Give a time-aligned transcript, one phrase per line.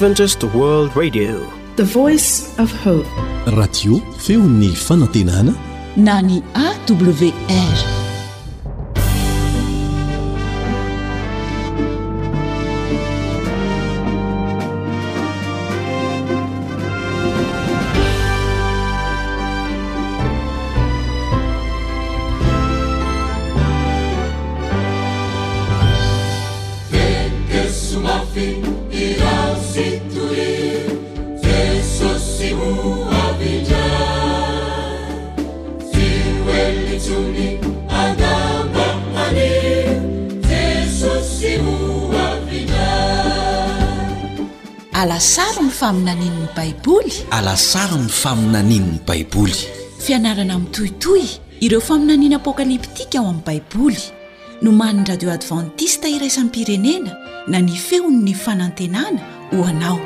[0.00, 1.44] ratio
[4.18, 5.52] فeuni fanotinan
[5.96, 7.16] nani awr
[47.42, 49.52] lasara ny faminaninny baiboly
[50.04, 51.22] fianarana minytohitoy
[51.64, 54.00] ireo faminaniana apokaliptika ao amin'ny baiboly
[54.62, 57.12] no man'ny radio advantista iraisany pirenena
[57.48, 59.20] na ny fehon''ny fanantenana
[59.52, 60.00] ho anao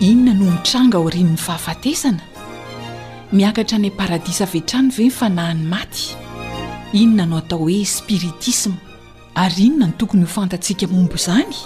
[0.00, 2.24] nnjen inona no mitranga aorin'n'ny faafatesana
[3.34, 6.02] miakatra aniy paradisa avehtrany ve ny fanahiny maty
[6.98, 8.76] inona no atao hoe spiritisma
[9.34, 11.56] aryinona ny tokony hofantantsika mombo izany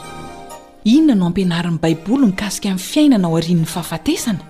[0.84, 4.46] inona no ampianarin'i baiboly nikasika min'ny fiainana ao harian'ny fahafatesana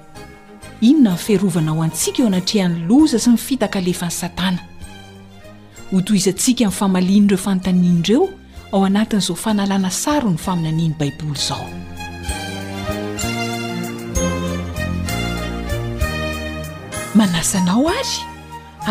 [0.90, 4.62] inona ny fehrovana aho antsika eo anatrehany loza sy ny fitaka lefany satana
[5.90, 8.28] hotoizantsika in'ny famalian' nireo fanontanian' ireo
[8.72, 11.66] ao anatin'izao fanalana saro ny faminaniany baiboly izao
[17.18, 18.18] manasanao ary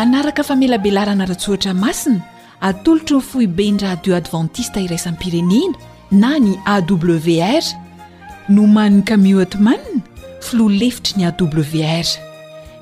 [0.02, 2.20] anaraka famelabelarana ratsoatra masina
[2.68, 5.76] atolotro ny fohibeny radio adventista iraisany pirenena
[6.22, 7.62] na ny awr
[8.54, 9.82] no manin kamiotman
[10.46, 12.06] filoa lefitry ny awr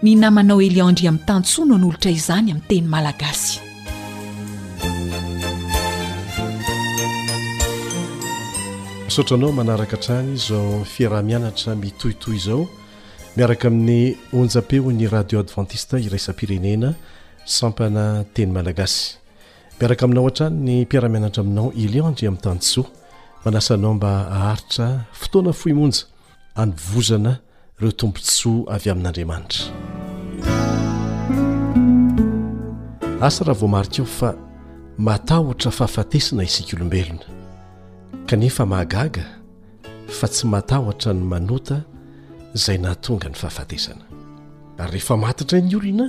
[0.03, 3.61] ny namanao eliandri ami'n tantsono nyolotra izany amin'ny tenyny malagasy
[9.15, 12.63] sotra anao manaraka htrany zao fiarahmianatra mitohitoy zao
[13.37, 16.95] miaraka amin'ny onjapeon'ny radio adventista irasa-pirenena
[17.45, 19.19] sampana teny malagasy
[19.79, 22.89] miaraka aminao oha-trany ny mpiara-mianatra aminao iliandre amin'ny tanyn soa
[23.45, 24.87] manasanao mba aharitra
[25.21, 26.03] fotoana fohimonja
[26.63, 27.33] anovozana
[27.79, 29.67] ireo tombonsoa avy amin'andriamanitra
[33.29, 34.31] asa raha vaoamarikaeo fa
[35.09, 37.25] matahotra fahafatesina isika olombelona
[38.33, 39.25] kanefa mahagaga
[40.21, 41.77] fa tsy matahotra ny manota
[42.57, 44.05] izay nahatonga ny fahafatesana
[44.81, 46.09] ary rehefa matitrany ory ina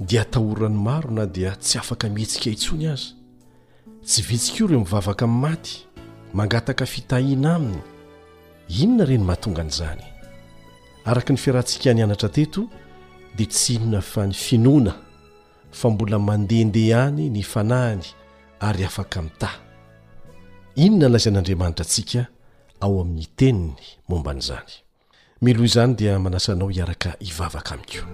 [0.00, 3.12] dia tahorany maro na dia tsy afaka mihetsika intsony aza
[4.08, 5.72] tsy vitsika ioa ireo mivavaka min'ny maty
[6.38, 7.82] mangataka fitahiana aminny
[8.80, 10.04] inona ireny mahatonga anyizany
[11.04, 12.60] araka ny firahntsika ny anatra teto
[13.36, 14.94] dia tsy inona fa ny finoana
[15.78, 18.04] fa mbola mandehndeh any ny fanahiny
[18.60, 19.60] ary afaka mitahy
[20.76, 22.20] inona naza an'andriamanitra antsika
[22.80, 23.76] ao amin'ny teniny
[24.08, 24.74] momba n'izany
[25.42, 28.04] miloa izany dia manasanao hiaraka hivavaka amiko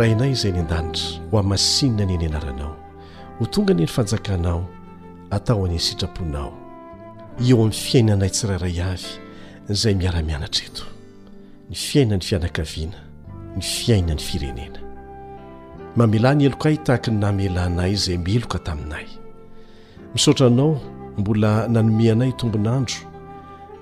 [0.00, 2.72] rainay izay ny an-danitra ho a masinina any ny anaranao
[3.38, 4.64] ho tongany ny fanjakanao
[5.30, 6.48] atao any any sitraponao
[7.48, 9.06] eo amin'ny fiainanay tsiraray avy
[9.74, 10.84] izay miara-mianatra eto
[11.70, 12.98] ny fiainany fianakaviana
[13.56, 14.80] ny fiainany firenena
[15.96, 19.06] mamela ny elokay hitahaka ny namelanay izay meloka taminay
[20.16, 20.80] misotra anao
[21.18, 22.94] mbola nanomeanay tombon'andro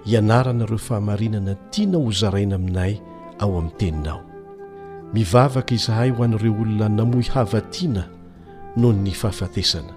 [0.04, 2.94] hianaranareo fahamarinana tiana hozaraina aminay
[3.38, 4.20] ao amin'ny teninao
[5.14, 8.02] mivavaka izahay ho an'ireo olona namoy havatiana
[8.76, 9.92] noho ny fahafatesana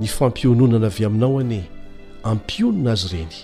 [0.00, 1.60] ny fampiononana avy aminao ani
[2.30, 3.34] ampionona azy ireny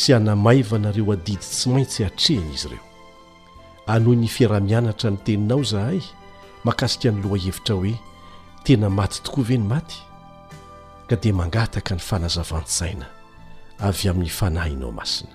[0.00, 2.84] sy hanamaivanareo adidy tsy maintsy hatrehina izy ireo
[3.92, 6.00] anohoy ny fiera-mianatra ny teninao izahay
[6.64, 7.94] makasika nyloha hevitra hoe
[8.64, 9.98] tena maty tokoa ve ny maty
[11.08, 13.08] ka dia mangataka ny fanazavantsaina
[13.80, 15.32] avy amin'ny fanahinao masina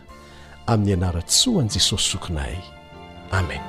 [0.71, 2.57] amin'ny anara-tso anyi jesosy sokina hay
[3.39, 3.63] amen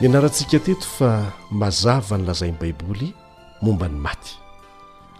[0.00, 1.10] ny anarantsika teto fa
[1.60, 3.08] mazava ny lazain'i baiboly
[3.64, 4.32] momba ny maty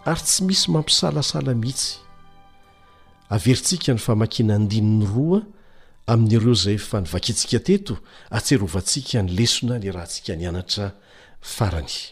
[0.08, 1.90] ary tsy misy mampisalasala mhihitsy
[3.34, 5.40] averintsika ny famakina ndininy roa
[6.06, 7.96] ain'reozay fa nyvakitsika teto
[8.30, 10.86] atserovantsika ny lesona ny rahantsika ny anatra
[11.60, 12.10] ay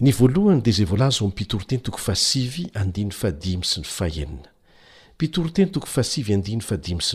[0.00, 3.82] de zaym'totepitoro teny toko fahsivy andiny fadimy sy
[6.54, 6.62] ny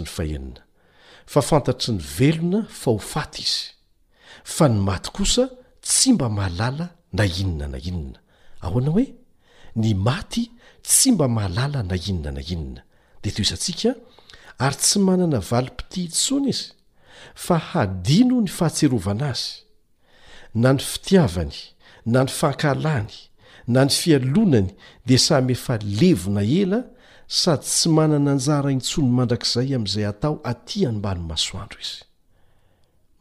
[0.06, 0.62] fahenina
[1.34, 3.74] fa fantatry ny velona fa ho faty izy
[4.44, 5.48] fa ny maty kosa
[5.82, 8.20] tsy mba mahalala na inona na inona
[8.62, 9.06] aoana hoe
[9.76, 10.52] ny maty
[10.84, 12.84] tsy mba mahalala na inona na inona
[13.24, 13.96] de toisantsika
[14.60, 16.72] ary tsy manana valipiti intsony izy
[17.36, 19.54] fa hadino ny fahatserovana azy
[20.62, 21.58] na ny fitiavany
[22.06, 23.10] na ny fahnkalany
[23.68, 24.70] na ny fialonany
[25.06, 26.80] de samyefa levona ela
[27.28, 32.06] sady tsy manana anjara nitsony mandrakizay amn'izay atao atỳa nmbanymasoandro izy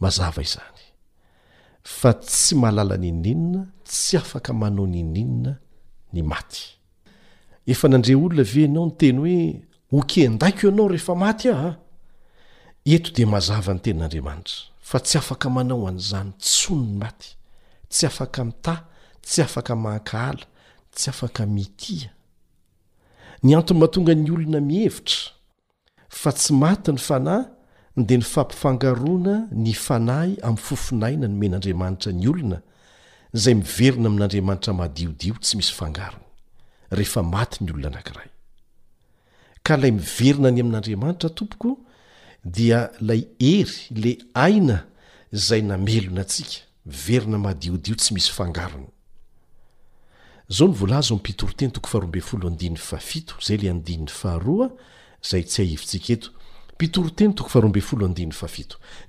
[0.02, 0.80] mazava izany
[1.98, 5.52] fa tsy mahalala ny ninona tsy afaka manao ny ninona
[6.12, 6.62] ny maty
[7.72, 9.38] efa nandre olona aveanao no teny hoe
[9.92, 11.76] hoke ndaiko eo anao rehefa maty ah a
[12.94, 14.54] eto de mazava ny tenin'andriamanitra
[14.88, 17.30] fa tsy afaka manao an'izany tsono ny maty
[17.90, 18.80] tsy afaka mitah
[19.22, 20.44] tsy afaka mahankahala
[20.96, 22.10] tsy afaka mitia
[23.44, 25.22] ny antony mahatonga ny olona mihevitra
[26.08, 27.44] fa tsy maty ny fanahy
[28.08, 29.34] de ny fampifangaroana
[29.64, 32.58] ny fanahy ami'ny fofinaina ny men'andriamanitra ny olona
[33.42, 36.26] zay miverina amin'andriamanitra madiodio tsy misy fangarona
[36.96, 38.31] rehefa maty ny olona anankiray
[39.64, 41.78] ka lay miverina ny amin'andriamanitra tompoko
[42.44, 44.12] dia lay ery le
[44.46, 44.78] aina
[45.32, 48.32] zay namelona ansika miverina madiodio tsy misy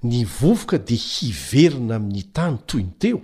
[0.04, 3.22] ny ovoka de hiverina amin'ny tany toy ny teo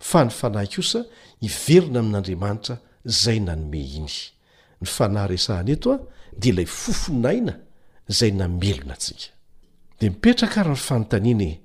[0.00, 1.04] fa ny fanahy kosa
[1.40, 4.12] iverina amin'andriamanitra zay nanome iny
[4.80, 5.98] ny fanahy resahany eto a
[11.20, 11.56] h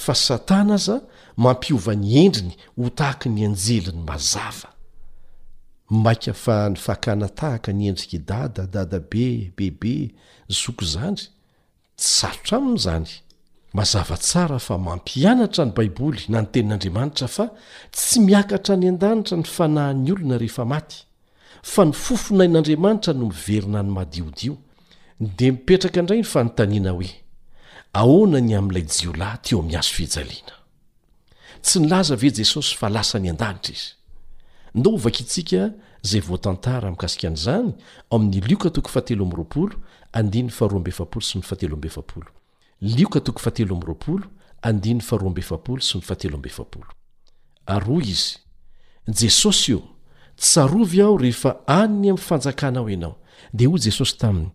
[0.04, 0.96] fa satana aza
[1.44, 4.68] mampiovany endriny ho tahaka ny anjelin'ny mazava
[6.04, 9.26] maika fa ny fakanatahaka ny endriky dada dada be
[9.56, 9.94] bebe
[10.60, 11.20] zoko zany
[12.16, 13.10] sarotramin' izany
[13.78, 17.44] mazava tsara fa mampianatra ny baiboly na ny tenin'andriamanitra fa
[17.96, 20.98] tsy miakatra ny an-danitra ny fanahyn'ny olona rehefa maty
[21.72, 24.54] fa ny fofonain'andriamanitra no miverina ny madiodio
[25.20, 27.08] dia mipetraka indray nyfanontaniana hoe
[28.00, 30.56] ahonany am'ilay jiolahy teo amin'ny azo fijaliana
[31.62, 33.86] tsy nilaza ve jesosy fa lasany an-danitra izy
[34.74, 35.60] ndao hovaky itsika
[36.02, 37.72] zay voatantara mikasikan'izany
[38.10, 38.70] amin'ny lika
[47.66, 48.36] ss aro izy
[49.08, 49.82] jesosy eo
[50.36, 53.16] tsarovy aho rehefa aniny am fanjakanao ianao
[53.54, 54.50] dia hoy jesosy taminy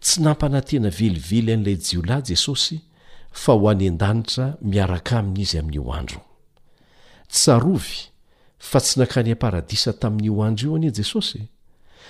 [0.00, 2.80] tsy nampanantena velively an'ilay jiolahy jesosy
[3.32, 6.20] fa ho any andanitra miaraka aminy izy amin'n'io andro
[7.28, 7.94] tsarovy
[8.58, 11.48] fa tsy nankany amparadisa tamin'n'io andro io ania jesosy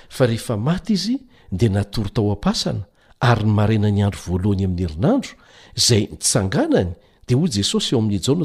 [0.08, 1.16] fa rehefa maty izy
[1.52, 2.84] dia natory tao am-pasana
[3.20, 5.30] ary nymarana ny andro voalohany amin'ny erinandro
[5.76, 6.90] izay nitsangànany
[7.26, 8.44] dia hoy jesosy eo amin'i jana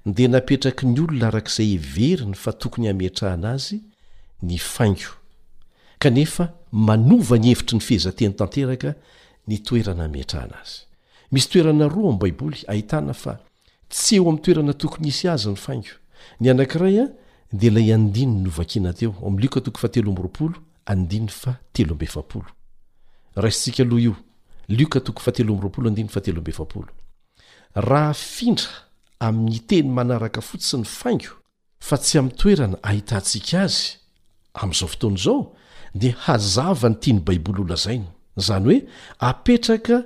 [0.06, 3.82] dia napetraky ny olona arak'izay everiny fa tokony hameatrahana azy
[4.42, 5.21] ny faingo
[6.02, 8.90] kanefa manova ny hevitry ny fiehzanteny tanteraka
[9.48, 10.78] ny toerana mitrahana azy
[11.32, 13.32] misy toerana roa amin'y baiboly ahitana fa
[13.94, 15.94] tsy eo ami'ny toerana tokony isy azy ny faingo
[16.42, 17.14] ny anankiray an
[17.52, 18.48] dia ilay inneo
[27.88, 28.74] raha findra
[29.28, 31.28] amin'ny teny manaraka fotsi ny faingo
[31.88, 33.88] fa tsy ami'y toerana ahitantsika azy
[34.62, 35.40] amn'izao fotoany izao
[35.94, 38.04] de hazava ny tiany baiboly olazainy
[38.36, 38.86] zany hoe
[39.20, 40.04] apetraka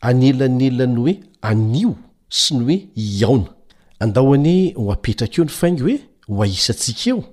[0.00, 1.94] anyelanelany hoe anio
[2.28, 3.52] sy ny hoe iaona
[4.00, 7.24] andahoany ho apetraka eo ny faingy hoe hoaisantsika eo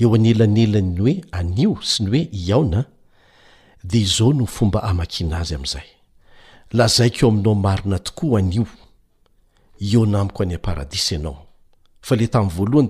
[0.00, 2.84] eoanyelanelany oe anio sy ny oe iaona
[3.84, 5.86] de izao no fomba amakina azy am'zay
[6.72, 8.68] lazaikeo aminao marina tokoa aniooa
[9.80, 10.46] ny aaoe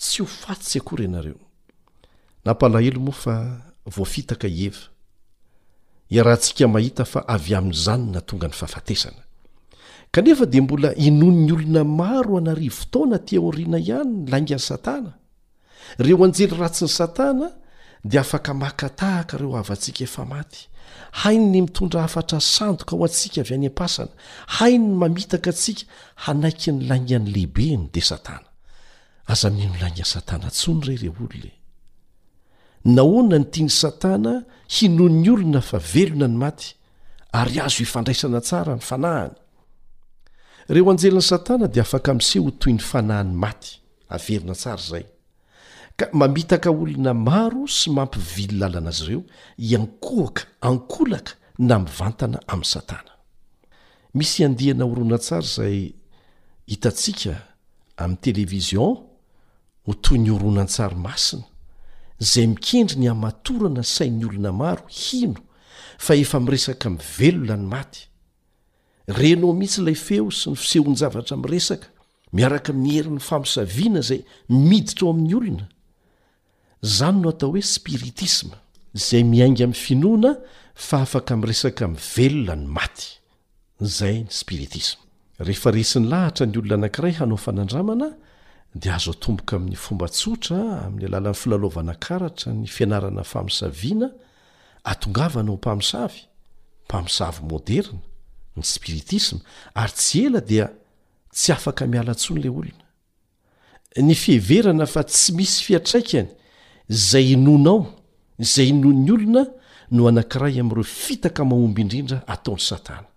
[0.01, 1.39] tsy hofattsy akory ianareo
[2.45, 3.35] napalahelo moa fa
[3.95, 4.85] voafitaka ieva
[6.15, 9.23] iarahantsika mahita fa avy amin'nzanyna tonga ny fafatesana
[10.13, 15.11] kanefa de mbola inon' ny olona maro anari fotaona tia oriana ihany ny laingan'ny satana
[16.03, 17.47] reo anjely ratsy ny satana
[18.09, 20.61] de afaka makatahaka reo avantsika efa maty
[21.23, 24.11] hain ny mitondra hafatra sandoka aho atsika avy any am-pasana
[24.57, 25.83] hain ny mamitaka atsika
[26.27, 28.47] hanaiky ny langyany lehibeny de satana
[29.27, 31.51] aza mino langy an satana ntsony re re olo le
[32.95, 34.33] nahoana ny tia ny satana
[34.75, 36.73] hinon ny olona fa velona ny maty
[37.33, 39.35] ary azo ifandraisana tsara ny fanahany
[40.71, 43.79] reo anjelan'ny satana dea afaka mi'sehho toy ny fanahany maty
[44.13, 45.05] avelona tsara zay
[45.97, 49.21] ka mamitaka olona maro sy mampivilylala ana azy reo
[49.69, 51.31] iankohaka ankolaka
[51.69, 53.11] na mivantana amin'y satana
[54.17, 55.77] misy andiana oronantsary zay
[56.71, 57.33] hitatsika
[58.01, 58.91] amn'ny televizion
[59.85, 61.45] ho toy ny oronantsarymasina
[62.31, 65.41] zay mikendry ny hamatorana sain'ny olona maro hino
[66.05, 68.01] fa efa miresaka mivelona ny maty
[69.19, 71.87] renao mihitsy ilay feo sy ny fisehon-zavatra miresaka
[72.37, 74.21] miaraka miherin'ny famisaviana zay
[74.67, 75.67] miditra ao amin'ny olona
[76.95, 78.55] zany no atao hoe spiritisma
[79.05, 80.31] zay miainga amin'ny finoana
[80.87, 83.07] fa afaka miresaka mivelona ny maty
[83.97, 85.03] zay ny spiritisma
[85.47, 88.07] rehefa resiny lahatra ny olona anankiray hanao fanandramana
[88.81, 94.07] di azo tomboka amin'ny fomba tsotra amin'ny alalan'ny filalovanakaratra ny fianarana famisaviana
[94.91, 96.21] atongavana o mpamosavy
[96.85, 97.99] mpamosavy moderna
[98.57, 99.39] ny spiritisma
[99.81, 100.65] ary tsy ela dia
[101.35, 102.83] tsy afaka mialantson' la olona
[104.07, 106.29] ny fiheverana fa tsy misy fiatraikany
[106.89, 107.85] zay inonao
[108.37, 109.45] izay ino ny olona
[109.91, 113.07] no anankiray amin'ireo fitaka mahomby indrindra ataony satana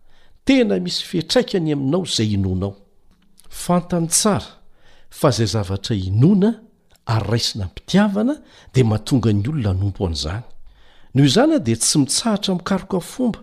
[0.45, 2.73] tena misy fihitraikany aminao izay inonao
[3.65, 4.51] fantany tsara
[5.11, 6.51] fa izay zavatra inoana
[7.07, 8.35] ary raisina mpitiavana
[8.75, 10.43] dia mahatonga ny olona nompo an'izany
[11.15, 13.39] noho izany a dia tsy mitsaratra mikarok a fomba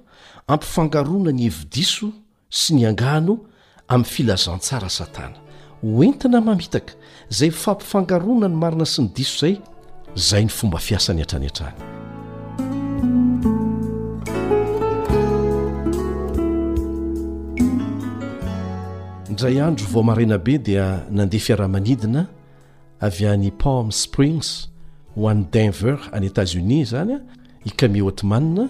[0.47, 2.11] ampifangarona ny evi-diso
[2.49, 3.39] sy ny angano
[3.87, 5.37] amin'ny filazantsara satana
[5.81, 6.93] hoentina mamitaka
[7.31, 9.55] zay fampifangarona ny marina sy ny diso zay
[10.17, 11.75] zay ny fomba fiasa ny antrany antrany
[19.29, 22.25] ndray andro vaomarinabe dia nandeha fiarahmanidina
[22.99, 24.69] avy any palm springs
[25.15, 27.19] hoone denver any etatsunis zany a
[27.65, 28.67] i kameotmanne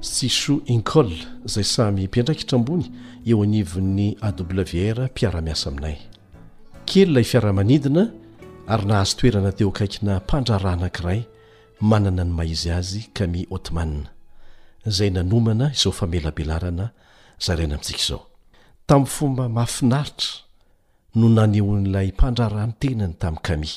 [0.00, 1.12] si sho incoll
[1.44, 2.88] zay samy mpiandraiky hitra ambony
[3.26, 5.96] eo anivon'ny awr mpiara-miasa aminay
[6.86, 8.08] kely lay fiaraha-manidina
[8.68, 11.20] ary nahazo toerana teo akaikina mpandrarah anankiray
[11.88, 14.08] manana ny maizy azy kami otmana
[14.96, 16.86] zay nanomana izao famelabelarana
[17.44, 18.22] zarana amitsik zao
[18.88, 20.28] tami'y fomba mahafinaritra
[21.18, 23.70] no nanyon'lay mpandrarahnytenany tami' kami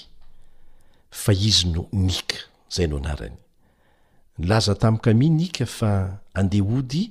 [1.22, 2.38] fa izy no nika
[2.76, 3.02] zay noy
[4.50, 5.92] laza tam' ami nia fa
[6.40, 7.04] andeody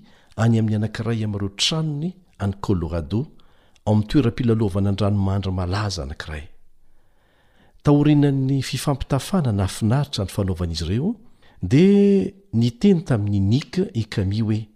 [0.43, 2.11] any amin'ny anankiray amreotranony
[2.43, 3.27] any koloradô ao
[3.93, 6.45] amin'nytoerapilalovana n ranomahandra malaza anakray
[7.83, 11.15] taorinan'ny fifampitafana na hafinaritra ny fanaovanaizy ireo
[11.63, 14.67] de ny teny tamin'ny nika ekamia hoe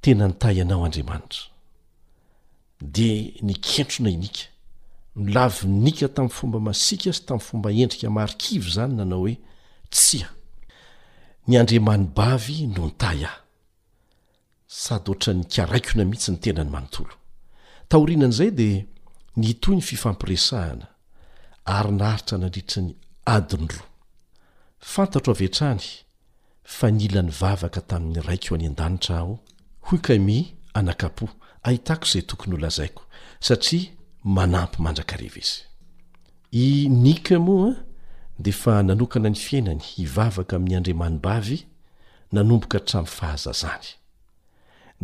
[0.00, 1.42] tena nytayanao andriamanitra
[2.80, 4.42] de ni kentrona inika
[5.16, 9.36] nolavi nika tamin'ny fomba masika sy tamin'ny fomba endrika markivo zany nanao hoe
[9.90, 10.28] tsya
[11.46, 13.38] ny andriamany bavy no ntay ahy
[14.66, 17.14] sady ohatra nikaraikona mihitsy ny tenany manontolo
[17.88, 18.84] tahorianan'izay dea
[19.36, 20.88] nitoy ny fifampiresahana
[21.72, 22.92] ary naaritra nandritra ny
[23.36, 23.86] adin roa
[24.92, 25.80] fantatro av entrany
[26.74, 29.34] fa nilany vavaka tamin'ny raika o any an-danitra aho
[29.88, 30.38] hoy kami
[30.78, 31.26] anakapo
[31.68, 33.02] ahitako izay tokony oloazaiko
[33.46, 33.84] satria
[34.36, 35.60] manampy mandraka reva izy
[36.52, 36.64] i
[37.04, 37.72] nika moaa
[38.42, 41.58] de efa nanokana ny fiainany hivavaka amin'ny andriamanibavy
[42.34, 43.88] nanomboka htrami'ny fahazazany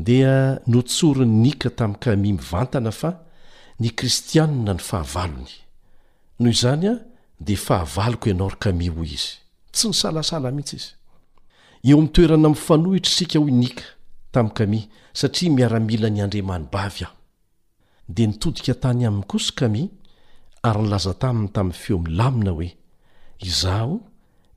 [0.06, 0.34] dia
[0.72, 3.10] notsoro ny nika tami'ny kami mivantana fa
[3.80, 5.54] ny kristianina ny fahavalony
[6.40, 6.94] noho izany a
[7.40, 9.32] de fahavaliko ianao ry kami ho izy
[9.72, 10.90] tsy ny salasala mihitsy izy
[11.88, 13.82] eo amiy toerana ami'fanohitra isika hoy nika
[14.32, 14.80] tam' kami
[15.18, 17.14] satria miara-mila ny andriamany bavy aho
[18.14, 19.82] de nitodika tany amin'ny kosy kami
[20.62, 22.70] ary nylaza taminy tamin'ny feo am'nylamina hoe
[23.48, 23.96] izaho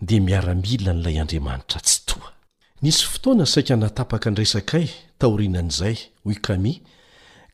[0.07, 2.29] de miaramila n'ilay andriamanitra tsy toa
[2.81, 4.87] nisy fotoana saika natapaka ny resakay
[5.19, 6.73] taorianan'izay hoy kami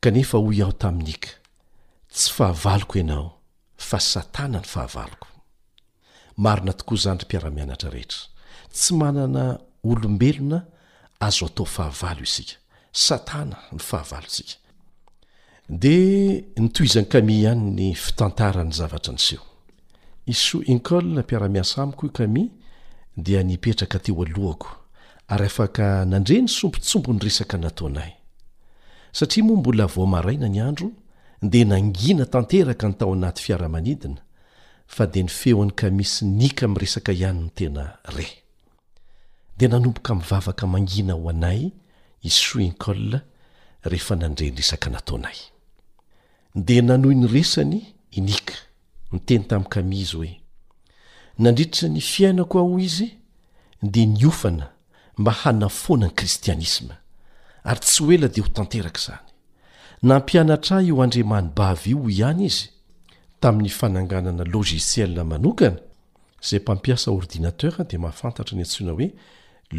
[0.04, 1.30] kanefa ho aho taminnika
[2.15, 3.38] tsy fahavako ianao
[3.92, 5.28] asatanany ahavao
[6.44, 8.22] marina tokoa zany ry mpiara-mianatra rehetra
[8.74, 9.44] tsy manana
[9.89, 10.60] olombelona
[11.28, 12.56] azo atao fahavalo isika
[13.04, 14.58] satana ny fahavalo isika
[15.84, 15.96] de
[16.62, 19.46] nytoizan'ny kami ihany ny fitantara ny zavatra niseho
[20.26, 22.44] i sou incola mpiara-miasa amiko i kami
[23.26, 24.70] dia nipetraka teo alohako
[25.28, 28.12] ary afaka nandre ny sompitsombo ny resaka nataonay
[29.18, 30.88] satria moa mbola vomaraina ny andro
[31.41, 34.19] de nangina tanteraka ny tao anaty fiara-manidina
[34.88, 38.28] fa de nifehoany kami sy nika ami' resaka ihanyny tena re
[39.58, 41.71] dea nanomboka mivavaka mangina ho anay
[42.21, 43.21] izy suinkolle
[43.84, 45.38] rehefa nandre ndrisaka nataonay
[46.56, 48.54] dia nanohy ny resany inika
[49.12, 50.41] niteny tami' kamizy hoe
[51.38, 53.15] nandridritra ny fiainako aho izy
[53.82, 54.71] dia niofana
[55.17, 56.97] mba hanafoana ny kristianisma
[57.63, 59.29] ary tsy ho ela dia ho tanteraka izany
[60.03, 62.69] nampianatra io andriamany bav io ihany izy
[63.41, 65.77] tamin'ny fananganana logiciel manokana
[66.41, 69.07] zay mpampiasa ordinateur de mahafantatra ny antsona oe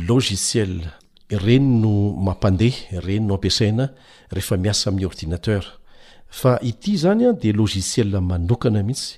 [0.09, 0.75] logiciel
[1.45, 1.93] reny no
[2.27, 2.69] mampande
[3.05, 3.87] reny noampiasaina
[4.31, 5.63] rehefa miasa amin'y ordinater
[6.41, 9.17] fa ity zany a de logiciel manokana mihitsy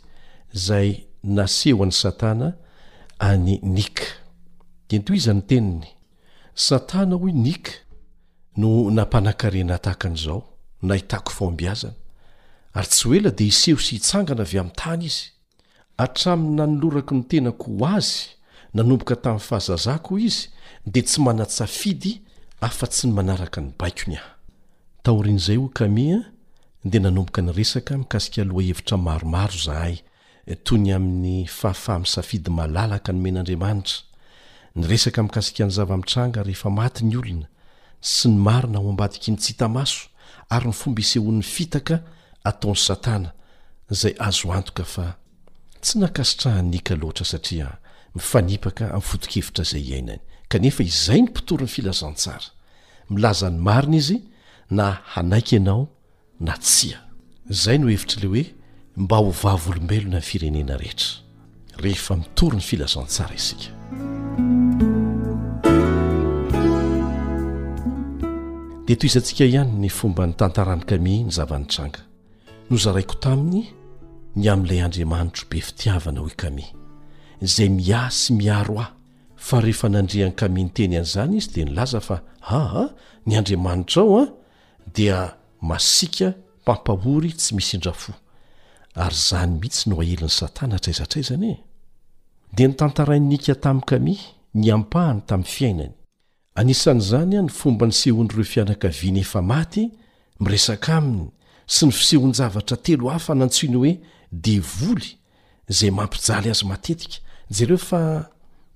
[0.67, 2.49] zay naseho an'ny satana
[3.19, 3.97] any nik
[4.89, 5.85] de nto izany teniny
[6.55, 7.65] satana hoe nik
[8.57, 10.52] no nampanakarena tahakan'zao
[10.83, 11.93] na hitao foamaznaytsy
[13.17, 15.31] ela di iseho sy hitsangana avy am'ntany izy
[16.05, 18.35] atraminy nanoloraky ny tenako ho azy
[18.75, 20.49] nanomboka tamin'ny fahazazakoa izy
[20.93, 22.13] dea tsy manat-safidy
[22.67, 24.19] afa-tsy ny manaraka ny baiony
[25.07, 26.21] ahytn'zay ai
[26.93, 29.97] dananmboka ny resaka mikasika loaeviramaromaro zahay
[30.51, 33.99] eh, toy ny amin'ny fahafahmsafidy maalaka no men'andaanitra
[34.75, 37.47] ny esakmikasika ny zavaitanga rehefa many olona
[38.15, 39.69] sy ny marona oambatik nyto
[40.53, 41.97] ary ny fomba isehon'ny fitaka
[42.49, 43.31] ataon'ny satana
[44.01, 45.07] zay azo antoka fa
[45.81, 47.69] tsy nakasitrahanika loatra satria
[48.15, 52.53] mifanipaka amin'y fotokevitra izay iainany kanefa izay ny mpitory ny filazantsara
[53.11, 54.19] milazany marina izy
[54.79, 55.89] na hanaiky ianao
[56.41, 56.99] na tsia
[57.63, 58.45] zay no hevitra lay hoe
[58.97, 61.21] mba ho vavolombelona ny firenena rehetra
[61.83, 63.69] rehefa mitory ny filazantsara isika
[68.87, 72.01] dia to izantsika ihany ny fomba ny tantarany kami ny zava-nytranga
[72.71, 73.63] no zaraiko taminy
[74.37, 76.67] ny amin'ilay andriamanitro be fitiavana hoe kami
[77.47, 78.91] izay miah sy miaro ahy
[79.49, 82.89] fa rehefa nandrean'ny kami ny teny an'izany izy dia nilaza fa aha ah,
[83.27, 84.29] ny andriamanitra ao a ah,
[84.97, 85.19] dia
[85.71, 86.27] masiaka
[86.63, 88.13] mpampahory tsy misindrafo
[89.05, 91.59] ary izany mihitsy no ahelin'ny satana atraizatraizany e
[92.57, 94.15] dia ny tantarany nika tamin'ny kami
[94.61, 95.95] ny ampahany tamin'ny fiainany
[96.55, 99.83] anisan'izany a ny fomba ny sehoanyireo fianakaviany efa maty
[100.41, 101.31] miresaka aminy
[101.67, 103.93] sy ny fisehoan- zavatra telo hafa nantsoiny hoe
[104.47, 105.09] devoly
[105.71, 107.19] izay mampijaly azy matetika
[107.57, 108.01] jareo fa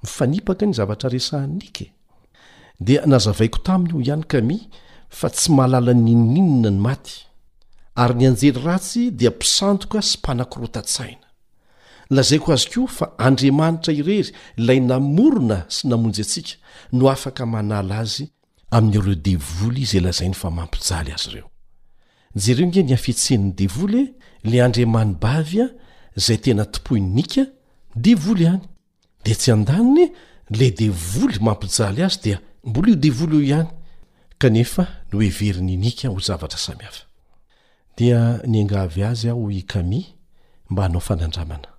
[0.02, 1.92] mifanipaka ny zavatra resanike
[2.80, 4.58] dia nazavaiko taminy iho ihany kami
[5.18, 7.14] fa tsy mahalala nininina ny maty
[7.96, 11.25] ary ny anjely ratsy dia mpisantoka sy mpana-kirota-tsaina
[12.10, 14.22] lazaiko azy koa fa andriamanitra irery
[14.60, 16.54] ilay namorona sy namonjy antsika
[16.96, 18.24] no afaka manala azy
[18.70, 21.48] amin'oreo devoly izy lazainy fa mampijaly azy ireo
[22.44, 24.02] jareo nge ni afetseniny devoly
[24.44, 25.66] la andriamany bavy a
[26.24, 27.42] zay tena topoy ny nika
[28.06, 28.62] devoly any
[29.24, 30.12] dea tsy andaniny
[30.58, 33.66] le devoly mampijaly azy dia mbola io devoly eo ihany
[34.38, 36.90] kanefa no everiny nika ho zavatra samia
[37.98, 40.00] dia nangavy azy aho kamy
[40.70, 41.75] mba aaodaa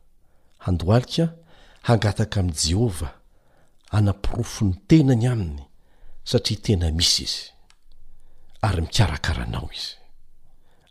[0.58, 1.34] handoalika
[1.88, 3.10] hangataka amin'i jehova
[3.92, 5.60] hanampirofon'ny tenany aminy
[6.30, 7.42] satria tena misy izy
[8.68, 9.94] ary mikarakaranao izy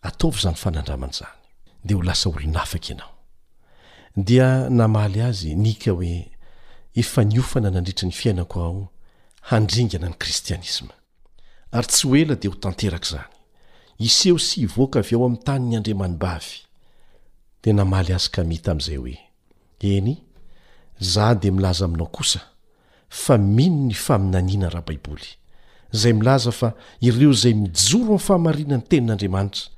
[0.08, 1.36] ataovy zany fanandramana izany
[1.84, 3.14] dea ho lasa orinafaka ianao
[4.26, 6.12] dia namaly azy nika hoe
[7.00, 8.82] efa niofana nandritry ny fiainako aho
[9.50, 10.92] handringana ny kristianisma
[11.76, 13.30] ary tsy ho ela dia ho tanteraka izany
[13.98, 16.58] iseho sy hivoaka avy ao amin'ny tany'ny andriamanim-bavy
[17.62, 19.25] dia namaly azy ka mita amin'izay hoe
[19.82, 20.22] eny
[21.02, 22.40] zao dia milaza aminao kosa
[23.08, 25.26] fa mino ny faminaniana raha baiboly
[25.92, 29.68] izay milaza fa ireo izay mijoro any fahamarina ny tenin'andriamanitra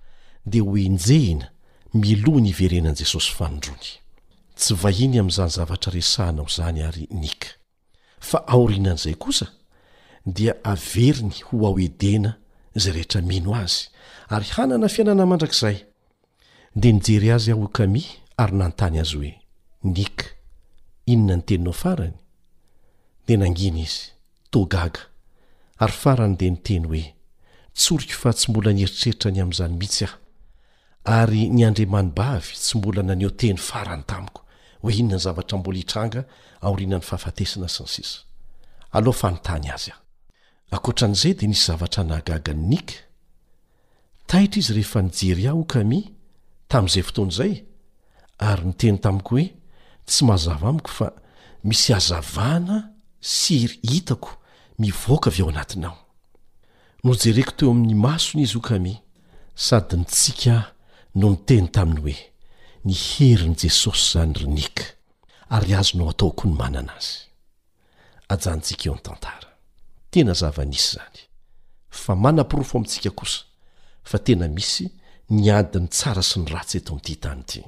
[0.47, 1.51] dia hoenjehina
[1.95, 3.89] miloa ny iverenan'i jesosy fanondrony
[4.57, 7.49] tsy vahiny amin'izany zavatra resahina aho izany ary nika
[8.21, 9.47] fa aorianan'izay kosa
[10.27, 12.39] dia averiny ho ao edena
[12.77, 13.91] izay rehetra mino azy
[14.29, 15.77] ary hanana fiainana mandrakizay
[16.77, 18.07] dia nijery azy aokami
[18.37, 19.35] ary nanontany azy hoe
[19.89, 20.25] nika
[21.07, 22.17] inona ny teninao farany
[23.27, 24.11] de nanginy izy
[24.51, 25.01] togaga
[25.83, 27.05] ary farany dea nyteny hoe
[27.75, 30.17] tsoroko fa tsy mbola nyeritreritra ny amin'izany mihitsy ahy
[31.05, 34.41] ary ny andriamany bavy tsy mbola naneo teny farany tamiko
[34.83, 36.23] hoe inona ny zavatra mbola hitranga
[36.63, 38.19] aorianan'ny fahafatesina sy ny sisa
[38.93, 40.03] aloafanyntany azy aho
[40.77, 42.89] ankoatran'izay de nisy zavatra nahgaga ny nik
[44.27, 46.01] taitra izy rehefa nijery ah okami
[46.69, 47.65] tamin'izay fotoana izay
[48.39, 49.57] ary nyteny tamiko hoe
[50.09, 51.09] tsy mahazava amiko fa
[51.69, 52.79] misy hazavana
[53.21, 54.33] sy r hitako
[54.81, 55.99] mivoaka avy eo anatinao
[57.05, 58.95] no jereko toeo amin'ny mason' izy hokami
[59.55, 60.57] sady ny tsika
[61.21, 62.19] no nyteny taminy hoe
[62.85, 64.85] niherin' jesosy zany rinika
[65.53, 67.21] ary azo no ataokoa ny manana azy
[68.33, 69.51] ajantsika eo amn'ny tantara
[70.11, 71.21] tena zava nisy zany
[71.91, 73.45] fa manam-pirofo amitsika kosa
[74.05, 74.85] fa tena misy
[75.31, 77.63] niadiny tsara sy ny ratseto amin'ty taminyity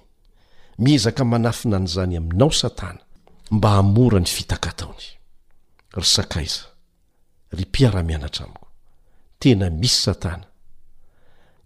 [0.80, 2.98] miezaka manafina an'izany aminao satana
[3.50, 5.04] mba hamora ny vitaka taony
[5.94, 6.62] ry sakaiza
[7.52, 8.68] ry piara-mianatra amiko
[9.38, 10.44] tena misy satana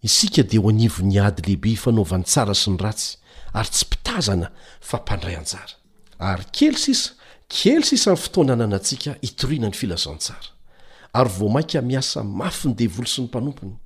[0.03, 3.19] isika di ho anivony ady lehibe ifanaovany tsara sy ny ratsy
[3.55, 4.49] ary tsy mpitazana
[4.81, 5.73] fa mpandray anjara
[6.19, 7.11] ary kely sisa
[7.49, 10.49] kely sisa n'ny fotoanananantsika itoriana ny filazantsara
[11.15, 13.77] ary vo mainka miasa mafy ny devolo sy ny mpanompony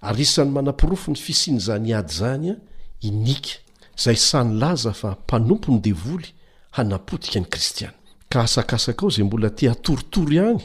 [0.00, 2.58] aryisan'ny manampirofo ny fisian'zany ady zany a ah,
[3.04, 3.60] inika
[3.96, 6.28] zay sany laza fa mpanompo ny devoly
[6.70, 7.94] hanapodika ny kristiana
[8.28, 10.60] ka asakasaka ao zay mbola tea toritoro ihany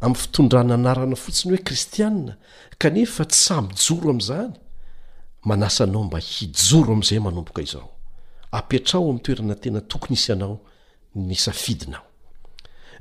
[0.00, 2.36] amin'ny fitondrananarana fotsiny hoe kristianna
[2.78, 4.52] kanefa tsy samby joro am'izany
[5.44, 7.88] manasa anao mba hijoro am'izay manompoka izao
[8.52, 10.58] apetrao amin'ny toerana tena tokony isy anao
[11.14, 12.04] ny safidinao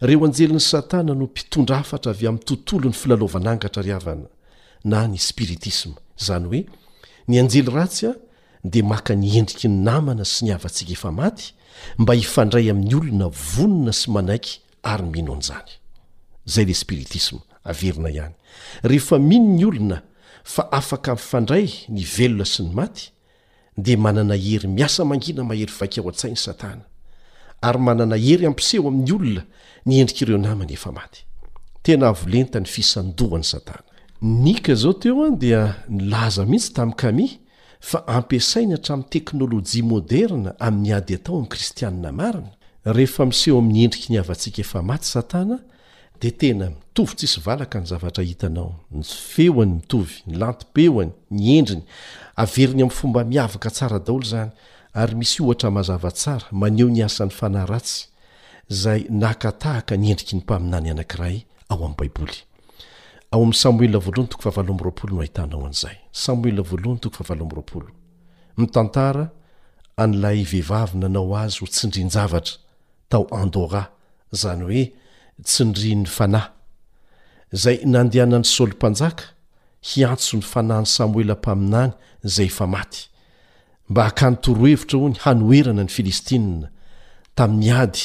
[0.02, 4.28] ireo anjelin'ny satana no mpitondra hafatra avy amin'nytontolo ny filalovanangatra ry havana
[4.84, 6.62] na ny spiritisma izany hoe
[7.28, 8.14] ny anjely ratsy a
[8.64, 11.46] dea maka ny endriky ny namana sy ny havantsika efa maty
[11.98, 14.54] mba hifandray amin'ny olona vonona sy manaiky
[14.92, 15.72] ary mino an'izany
[16.54, 18.36] zay leespiritisma averina ihany
[18.84, 19.98] rehefa mino ny olona
[20.54, 23.04] fa afaka miifandray ny velona sy ny maty
[23.86, 26.86] dea manana hery miasa mangina mahery vaika ao an-tsainy satana
[27.62, 29.44] ary manana hery ampiseho amin'ny olona
[29.86, 31.26] ny endrik' ireo namany efa maty
[31.84, 33.84] tena avolentany fisandohany satana
[34.22, 37.28] nika zao teo a dia nilaza mihitsy tami'ny kami
[37.90, 42.52] fa ampiasaina hatramin'ny teknôlojia moderna amin'ny ady atao amin'ny kristianina marina
[42.98, 45.58] rehefa miseho amin'ny endriky ny avantsika efa maty satana
[46.22, 51.84] de tena mitovy tsisy valaka ny zavatra hitanao nyjofeoany mitovy nylanti-peoany ny endriny
[52.44, 54.52] averiny amin'ny fomba miavaka tsara daolo zany
[55.02, 58.00] ary misy ohatra mahazavatsara maneo ny asany fanaratsy
[58.82, 61.38] zay nakatahaka ny endriky ny mpaminany anankiray
[61.70, 62.38] ao ami'nybaiboly
[63.34, 67.88] ao am'y samoela voalohany tok favaloamyroapolo no ahitanao an'zay samoela voalohany tok faaloroolo
[68.58, 69.32] mianta
[70.04, 72.58] an'lay vehivavy na anao azy ho tsindrinjavatra
[73.10, 73.84] tao andora
[74.42, 74.84] zany oe
[75.44, 76.40] tsindriny any
[77.62, 79.24] zay nadena ny sôlypanjaka
[79.90, 83.08] hiantso ny fanany samoelampaminany zay efa maty
[83.90, 86.68] mba akan torohevitra ho ny hanoerana ny filistina
[87.36, 88.04] tamin'ny ady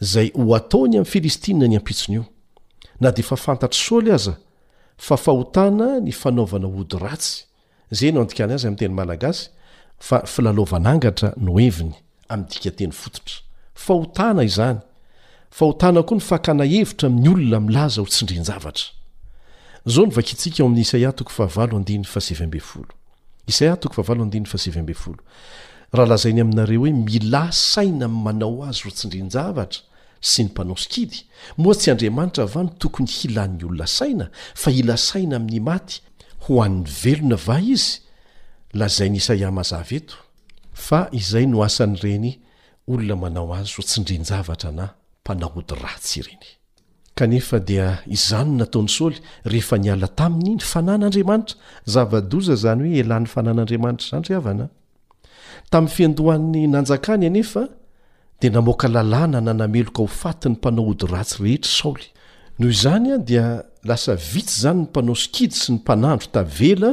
[0.00, 2.24] zay ho ataony am'ny filistina ny ampitsony io
[3.00, 4.36] na de efa fantatry sôly aza
[4.98, 7.44] fa fahotana ny fanaovana ody ratsy
[7.98, 9.48] zany o andikany azy am'ny teny malagasy
[10.02, 11.92] fa filalovanangatra no eny
[12.28, 12.94] ayieyhaoa ny
[14.42, 14.80] ayoato
[21.28, 24.14] ahanyboahanyainaeohoe
[26.92, 29.80] mila saina a manao azy ro tsindrinjavatra
[30.20, 31.24] sy ny mpanaosokidy
[31.60, 36.00] moa tsy andriamanitra avano tokony hilan'ny olona saina fa ila saina amin'ny maty
[36.46, 38.00] ho an'ny velona va izy
[38.74, 40.16] lazay ny isaiah mazava eto
[40.72, 42.34] fa izay no asan' ireny
[42.88, 44.90] olona manao azy o tsindrinjavatra na
[45.24, 46.46] mpanahody ratsy ireny
[47.14, 54.10] kanefa dia izany nataony saoly rehefa niala taminy ny fanan'andriamanitra zava-doza zany hoe elan'ny fanàn'andriamanitra
[54.10, 54.68] zany ry avana
[55.70, 57.68] tamin'ny fiandohan'ny nanjakany anefa
[58.40, 62.04] di namoaka lalàna nanameloka ho faty ny mpanao hody ratsy rehetra saoly
[62.58, 63.46] noho izany a dia
[63.84, 66.92] lasa vitsy zany ny mpanao sikidy sy ny mpanandro tavela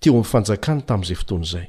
[0.00, 1.66] teo amin'ny fanjakany tamin'izay fotoan' izay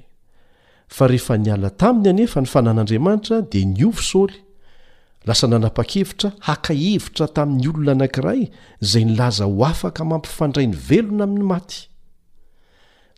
[0.97, 4.35] fa rehefa niala taminy anefa ny fanan'andriamanitra dia niovy saoly
[5.25, 8.43] lasa nanapa-kevitra hakaevitra tamin'ny olona anankiray
[8.81, 11.81] izay nilaza ho afaka mampifandrai ny velona amin'ny maty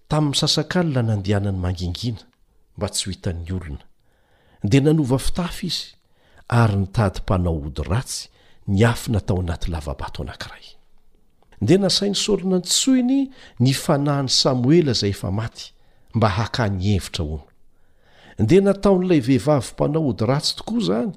[0.10, 2.24] tamin'ny sasakalyna nandihanany mangingina
[2.78, 3.84] mba tsy ho hitan'ny olona
[4.63, 5.97] dia nanova fitafy izy
[6.50, 8.30] ary nytady mpanao ody ratsy
[8.68, 10.64] ny afy natao anaty lavabato anankiray
[11.62, 13.30] ndia nasainy saolina ntsoiny
[13.60, 15.74] ny fanahany samoela izay efa maty
[16.16, 17.44] mba haka nyevitra oano
[18.40, 21.12] ndia nataon'ilay vehivavy mpanao ody ratsy tokoa izany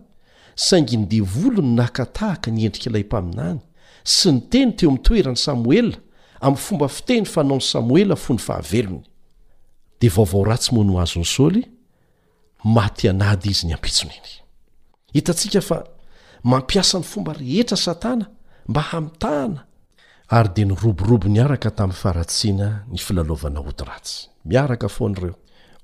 [0.55, 3.61] saingy nydevolo ny nakatahaka ny endrika ilay mpaminany
[4.05, 5.97] sy ny teny teo amin'ny toerany samoela
[6.41, 9.05] amin'ny fomba fiteny fanao ny samoela fo ny fahavelony
[10.01, 11.65] dia vaovao ratsy moano ho azony saoly
[12.65, 14.40] maty anady izy ny ampitsonenry
[15.13, 15.85] hitatsika fa
[16.43, 18.27] mampiasany fomba rehetra satana
[18.69, 19.65] mba hamitahana
[20.29, 25.35] ary dia nyroborobo ny araka tamin'ny faharatsiana ny filalovana oto ratsy miaraka foany ireo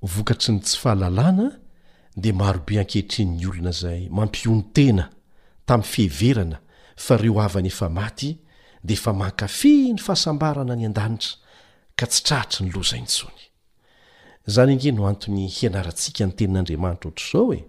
[0.03, 1.51] vokatry ny tsy fahalalàna
[2.17, 5.11] dia marobe an-kehitrin''ny olona zay mampionytena
[5.67, 6.59] tamin'ny fiheverana
[6.97, 8.39] fa reo avana efa maty
[8.85, 11.37] de efa mankafi ny fahasambarana ny an-danitra
[11.99, 13.43] ka tsy traatry ny lozaintsony
[14.49, 17.65] izany ange no antony hianaratsika ny tenin'andriamanitra ohatr'zao e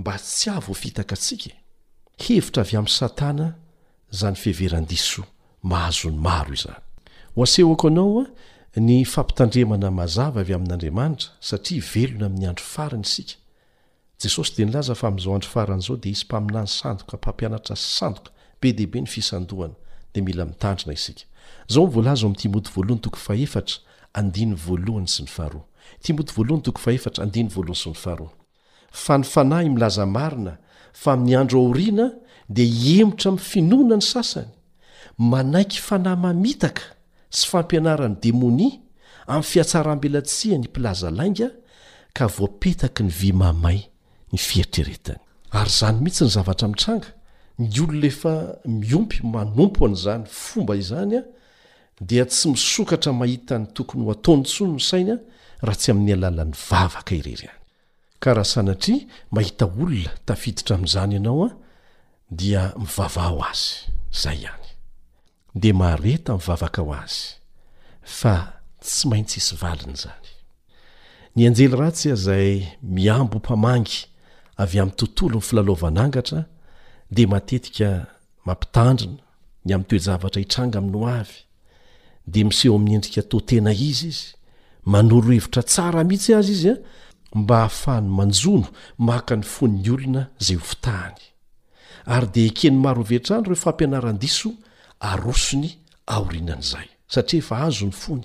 [0.00, 1.56] mba tsy ahvofitaka atsika e.
[2.24, 3.46] hevitra avy amin'ny satana
[4.20, 5.22] zany fehveraniso
[5.76, 7.44] ahazonyaoeho
[7.90, 8.24] aaoa
[8.88, 13.34] ny fampitandremana mazavaavy ain'n'andriamanitra satria ivelona amin'ny andro farana isika
[14.22, 18.68] jesosy de nlaza fa ami'izao andro faran'zao de isy mpaminany sandoka mpampianatra sy sandoka be
[18.78, 19.76] dehibe ny fisandohana
[20.14, 20.98] d iianriay
[28.90, 30.58] fa ny fanahy milazamarina
[30.92, 32.10] fa min'ny andro aoriana
[32.48, 34.50] dia hiemotra am'y finoana ny sasany
[35.18, 36.82] manaiky fanahy mamitaka
[37.30, 38.80] sy fampianaran'ny demonia
[39.26, 41.48] amin'ny fiatsara ambelatsia ny mpilaza lainga
[42.16, 43.78] ka voapetaky ny vy mamay
[44.32, 45.18] ny fieritreretiny
[45.52, 47.08] ary zany mihitsy ny zavatra mitranga
[47.58, 51.22] ny olo naefa miompy manompo an'izany fomba izany a
[52.04, 55.20] dia tsy misokatra mahita ny tokony ho ataonytsono ny sainaa
[55.62, 57.59] raha tsy amin'ny alalan'ny vavaka irery any
[58.20, 61.50] ka raha sanatria mahita olona tafiditra amin'izany ianao a
[62.40, 63.68] dia mivavaho azy
[64.22, 64.66] zay ihany
[65.62, 67.20] de mareta mivavaka ao azy
[68.20, 68.34] fa
[68.84, 70.26] tsy maintsy isy valiny zany
[71.36, 72.50] ny anjely ratsy a zay
[72.82, 73.96] miambo ho mpamangy
[74.62, 76.40] avy am'ny tontolo ny filalaovanangatra
[77.14, 77.88] de matetika
[78.46, 79.22] mampitandrina
[79.66, 81.38] ny ami'n toejavatra hitranga aminy ho avy
[82.32, 84.24] de miseho amin'ny endrika totena izy izy
[84.92, 86.76] manoro hevitra tsara mihitsy azy izy a
[87.34, 88.66] mba hahafahany manjono
[88.98, 91.16] maka ny fony ny olona zay hofitahany
[92.06, 94.50] ary dia ekeny maro vehtrany ireo fampianaran-diso
[95.00, 95.70] arosony
[96.06, 98.24] aorianan'izay satria efa azo ny fony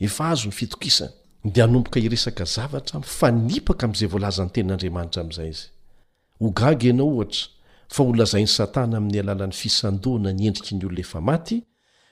[0.00, 1.12] efa azo ny fitokisany
[1.44, 5.66] di hanomboka iresaka zavatra ifanipaka amin'izay voalaza ny tenin'andriamanitra amin'izay izy
[6.42, 7.44] hogaga ianao ohatra
[7.94, 11.56] fa holazain'ny satana amin'ny alalan'ny fisandoana ny endriky ny olona efa maty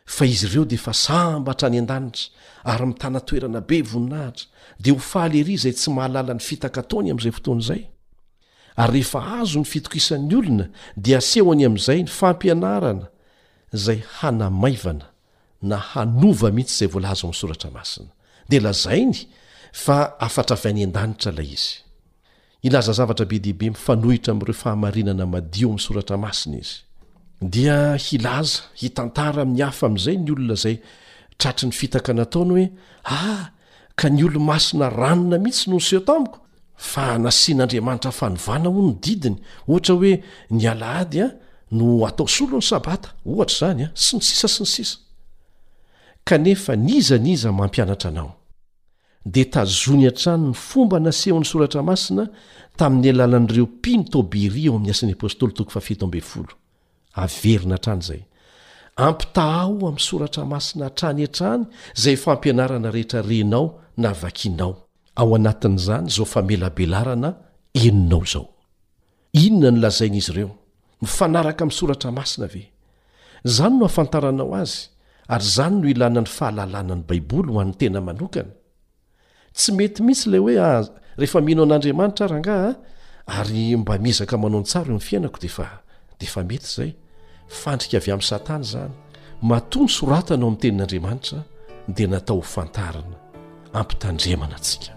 [0.06, 2.26] fa izy ireo dia efa sambatra any an-danitra
[2.64, 4.46] ary mitanatoerana be voninahitra
[4.82, 7.82] dia ho fahaleria izay tsy mahalala n'ny fita-katony amin'izay fotoana izay
[8.76, 10.66] ary rehefa azo ny fitokisan'ny olona
[11.04, 13.06] dia asehoany amin'izay ny fampianarana
[13.74, 15.06] izay hanamaivana
[15.70, 18.10] na hanova mihitsy izay volaza amin'ny soratra masina
[18.50, 19.18] dia lazainy
[19.72, 21.72] fa afatra avy any an-danitra lay izy
[22.62, 26.76] ilaza zavatra be dehibe mifanohitra amn'ireo fahamarinana madio amin'ny soratra masina izy
[27.40, 30.78] dia hilaza hitantara miafa amin'izay ny olona izay
[31.38, 32.64] tratry ny fitaka nataony hoe
[33.04, 33.50] ah
[33.96, 36.38] ka ny olo-masina ranona mihitsy nonseoto amiko
[36.76, 39.36] fa nasian'andriamanitra fanovana ho no didiny
[39.68, 41.32] ohatra hoe nyala ady a ah,
[41.70, 44.96] no atao solo ny sabata ohatra izany a ah, sy ny sisa sy ny sisa
[46.24, 48.32] kanefa niza niza mampianatra anao
[49.26, 52.24] dia tazony antrano ny fomba naseho n'ny soratra masina
[52.78, 56.32] tamin'ny alalan'ireo pino toberi eo ami'y asan'y apôstoly tf
[57.22, 58.20] averina hatranyzay
[59.06, 61.62] ampitahao ami'y soratra masina atrany atrany
[62.02, 65.64] zay fampianarana reetra renao aiminka
[71.66, 72.62] misoratra masina ve
[73.54, 74.78] zany no afantaranao azy
[75.34, 78.44] ary zany no ilanan'ny fahalalanany baiboly hoan'nytena aoay
[79.56, 80.82] tsy mety mihisy la oe ah,
[81.20, 82.70] rehefamino an'andriamanitra rangaa
[83.26, 83.78] ay ah?
[83.80, 86.88] mba mezka manao nsaroiaiao
[87.48, 88.92] fandrika avy amin'ny satana zany
[89.42, 91.38] matony soratanao amin'ny tenin'andriamanitra
[91.88, 93.16] dia natao hofantarana
[93.80, 94.92] ampitandremana antsika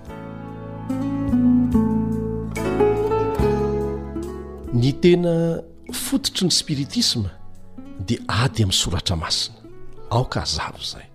[4.73, 5.33] ny tena
[6.05, 7.29] fototry ny spiritisma
[8.07, 9.55] dia ady amin'nysoratra masina
[10.09, 11.05] aoka azaro zay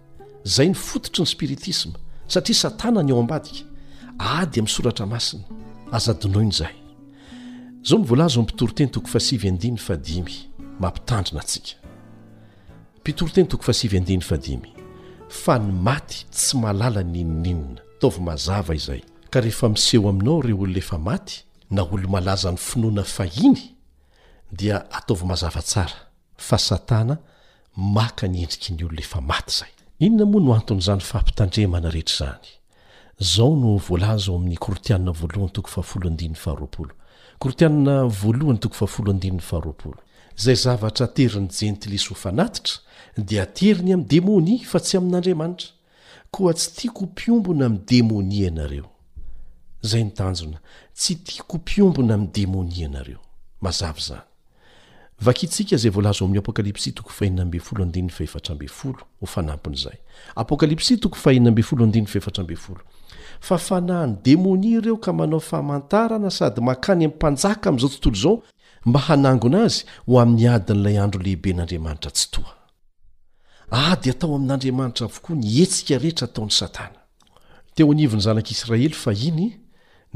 [0.44, 1.94] zay ny fototry ny spiritisma
[2.28, 3.64] satria satana ny eo ambadika
[4.38, 5.42] ady amin'ny soratra masina
[5.92, 6.74] azadinoiny zay
[7.82, 14.72] zao mivolazy o mpitoroteny toko fasivy dina fadimy minpitory teny toko fasidiny admy
[15.28, 20.52] fa ny maty tsy malala n inininina ataovy mazava izay ka rehefa miseho aminao re
[20.52, 21.34] olona efa maty
[21.70, 23.60] na olo malaza n'ny finoana fa iny
[24.58, 25.94] dia ataovy mazava tsara
[26.46, 27.16] fa satana
[27.76, 32.46] maka nyendriky ny olon efa maty zay inona moa no anton'izany fampitandremana rehetra zany
[33.20, 36.90] zao no volaza ao amin'ny korotianina voalohany toko fahafoloandinny faharoapolo
[37.40, 39.96] korotianina voalohany toko faafoloandininy faharoaol
[40.36, 42.82] zay zavatra teriny jentily isy ho fanatitra
[43.16, 45.70] dia teriny ami'ny demonia fa tsy amin'andriamanitra
[46.30, 48.84] koa tsy tiako hmpiombona ami'ny demonia ianareo
[49.82, 50.58] zay ntanjona
[50.94, 53.20] tsy tiako mpiombona amin'ny demoni anareo
[63.36, 68.42] az fa fanaha ny demonia ireo ka manao famantarana sady makany amin'nympanjaka amin'izao tontolo izao
[68.86, 72.52] mba hanangona azy ho amin'ny adin'ilay andro lehiben'andriamanitra tsy toa
[73.82, 77.00] ah di atao amin'andriamanitra avokoa ny etsika rehetra ataony satana
[77.74, 79.46] teo anivony zanak'israely fa iny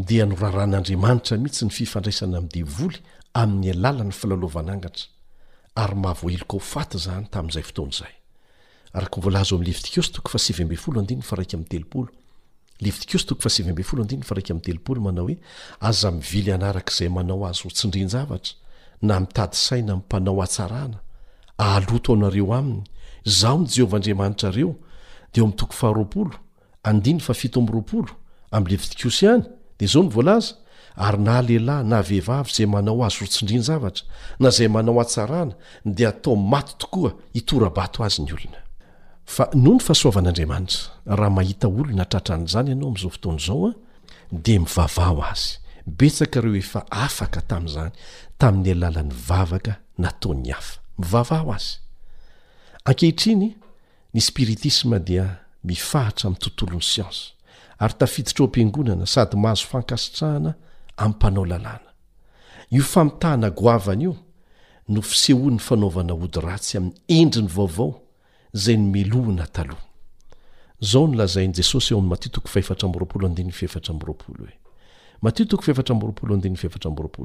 [0.09, 2.99] dia norarahan'andriamanitra mihitsy ny fifandraisana amin'ny devoly
[3.43, 5.07] amin'ny alalany filalovanangatra
[5.83, 8.15] ary mahavoaheloko ho faty zany tamin'izay fotoan'izay
[9.05, 11.17] rvlz amlevitkosfsbriny
[11.71, 12.07] teo
[12.81, 15.37] levitikosy toko fasivyambe folo andin fa raika amy telopolo manao hoe
[15.89, 18.53] aza mivily anarak'zay manao azy rotsindrinzavatra
[19.09, 20.99] na mitady saina panao atsarana
[21.69, 22.75] aloto anaeo any
[23.41, 26.31] zahoehdantaedeatok ahao
[26.99, 27.83] ndn fai mr
[28.63, 29.41] mlevitikos an
[29.79, 30.53] de zao nyvlzay
[31.27, 34.05] naleilahy navehivav zay manao az rotsindrinzavtra
[34.43, 35.53] na zay manao aarana
[35.97, 37.11] de ataomat tokoa
[37.41, 38.68] itorabato azy ny olona
[39.29, 40.89] fa no ny fahasoavan'andriamanitra
[41.19, 43.73] raha mahita olo natratran'izany ianao ami'izao fotona izao a
[44.45, 45.47] de mivavaho azy
[45.99, 47.91] betsaka reo efa afaka tamin'izany
[48.41, 51.73] tamin'ny alalan'ny vavaka nataony hafa mivavaho azy
[52.85, 53.45] ankehitriny
[54.15, 55.25] ny spiritisma dia
[55.65, 57.25] mifahatra ami'ny tontolon'ny siansy
[57.85, 60.55] ary tafiditro am-piangonana sady mahazo fankasitrahana
[60.97, 61.91] ami'mpanao lalàna
[62.71, 64.17] io famitahana goavana io
[64.89, 68.08] no fisehony ny fanaovana ody ratsy amin'ny endriny vaovao
[68.49, 69.39] oo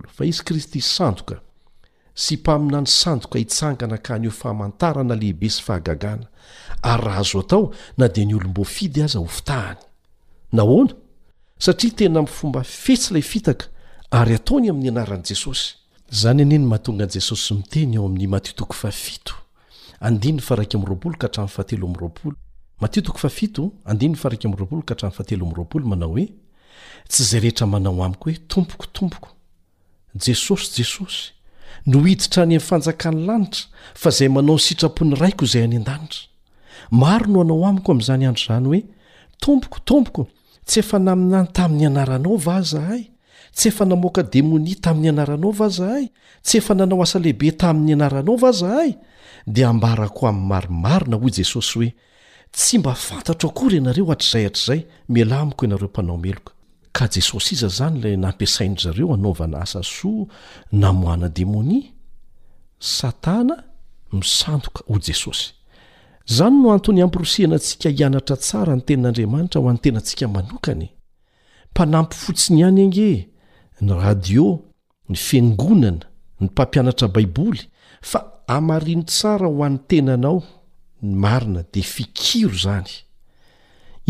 [0.07, 0.43] fa izy e.
[0.43, 1.39] kristy sandoka
[2.15, 6.27] sy mpaminany sandoka hitsangana ka nyeo fahamantarana lehibe sy fahagagana
[6.81, 9.77] ary raha azo atao na dia ny olom-bofidy aza hofitahany
[10.51, 10.91] nahoana
[11.59, 13.65] satria tena mfomba fetsy ilay fitaka
[14.11, 15.75] ary ataony amin'ny anaran' jesosy
[16.11, 19.41] zany anieny mahatongaan jesosy miteny eo amin'ny matitoko faio
[20.11, 21.47] manao
[26.13, 26.25] oe
[27.07, 29.29] tsy zay rehetra manao amiko hoe tompokotompoko
[30.25, 31.31] jesosy jesosy
[31.85, 33.63] no hiditra any amin'ny fanjakan'ny lanitra
[34.01, 36.19] fa zay manao sitrapony raiko izay any an-danitra
[37.01, 38.85] maro no anao amiko amin'izany andro zany hoe
[39.43, 40.23] tompokotompoko
[40.67, 43.01] tsy efa naminany tamin'ny anaranao vazahay
[43.57, 46.03] tsy efa namoaka demonia tamin'ny anaranao vazahay
[46.45, 48.91] tsy efa nanao asalehibe tamin'ny anaranao vazahay
[49.47, 51.93] dia ambarako ami'ny marimarina ho jesosy hoe
[52.51, 54.79] tsy mba fantatro akory ianareo atr'zay hatr'zay
[55.09, 56.51] mialamiko inareo mpanaomeloka
[56.91, 60.25] ka jesosy iza zany lay nampiasain' zareo anaovana asa soa
[60.71, 61.91] namoana demonia
[62.79, 63.63] satana
[64.13, 65.53] misandoka ho jesosy
[66.25, 70.89] zany no antony ampyrosihana antsika hianatra tsara ny tenin'andriamanitra ho an'ny tenantsika manokany
[71.71, 73.29] mpanampy fotsiny ihany ange
[73.81, 74.59] ny radio
[75.09, 76.05] ny fingonana
[76.39, 77.67] ny mpampianatra baiboly
[78.01, 80.43] fa amariny tsara ho an'ny tenanao
[81.03, 82.89] ny marina de fikiro zany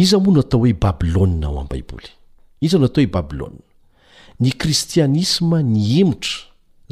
[0.01, 2.09] iza moa no atao hoe babilôna ao ami' baiboly
[2.65, 3.51] iza no atao hoe babilôa
[4.41, 6.38] ny kristianisma ny emotra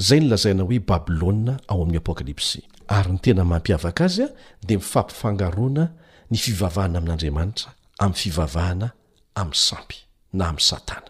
[0.07, 2.59] zay ny lazaina oe babilôa ao amin'ny apokalipsy
[2.95, 4.29] ary ny tena mampiavaka azy a
[4.67, 5.83] de mifampifangarona
[6.31, 7.69] ny fivavahana amin'andriamanitra
[8.03, 8.87] amin'ny fivavahana
[9.41, 9.97] am'ny sampy
[10.37, 11.09] na am'ysatana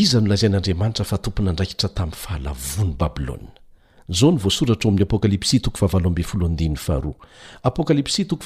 [0.00, 3.48] iza nolazan'adamtrafatompona andraikitra tamn'ny fahalavony babloa
[4.08, 7.22] zao ny voasoratraoamin'ny apokalps tok
[7.64, 8.42] apokalpsi tok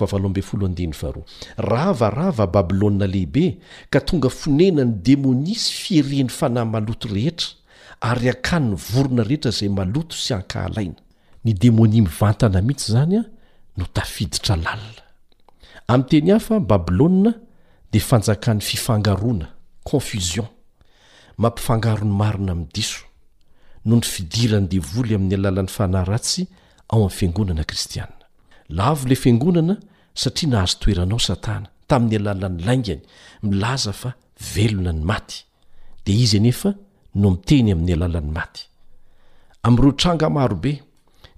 [1.56, 3.58] ravarava babiloa lehibe
[3.90, 7.48] ka tonga finena ny demonia sy fierehn'ny fanahy maloto rehetra
[8.00, 10.94] ary akany ny vorona rehetra izay maloto sy ankahalaina
[11.44, 13.24] ny demonia mivantana mihitsy izany a
[13.76, 15.02] no tafiditra lalina
[15.88, 17.34] ami'teny hafa babiloa
[17.92, 19.50] dia fanjakan'ny fifangaroana
[19.84, 20.46] confizion
[21.36, 23.07] mampifangarony marina mi'y diso
[23.88, 26.42] no ny fidirany devoly amin'ny alalan'ny fanahy ratsy
[26.90, 28.16] ao amin'ny fangonana kristianna
[28.78, 29.74] lavo la fangonana
[30.22, 33.00] satria nahazo toeranao satana tamin'ny alalany laingany
[33.48, 34.10] milaza fa
[34.54, 35.38] velona ny maty
[36.06, 36.70] di iz nefa
[37.20, 38.62] no miteny amin'ny alalan'ny maty
[39.66, 40.72] ami'ireo tranga marobe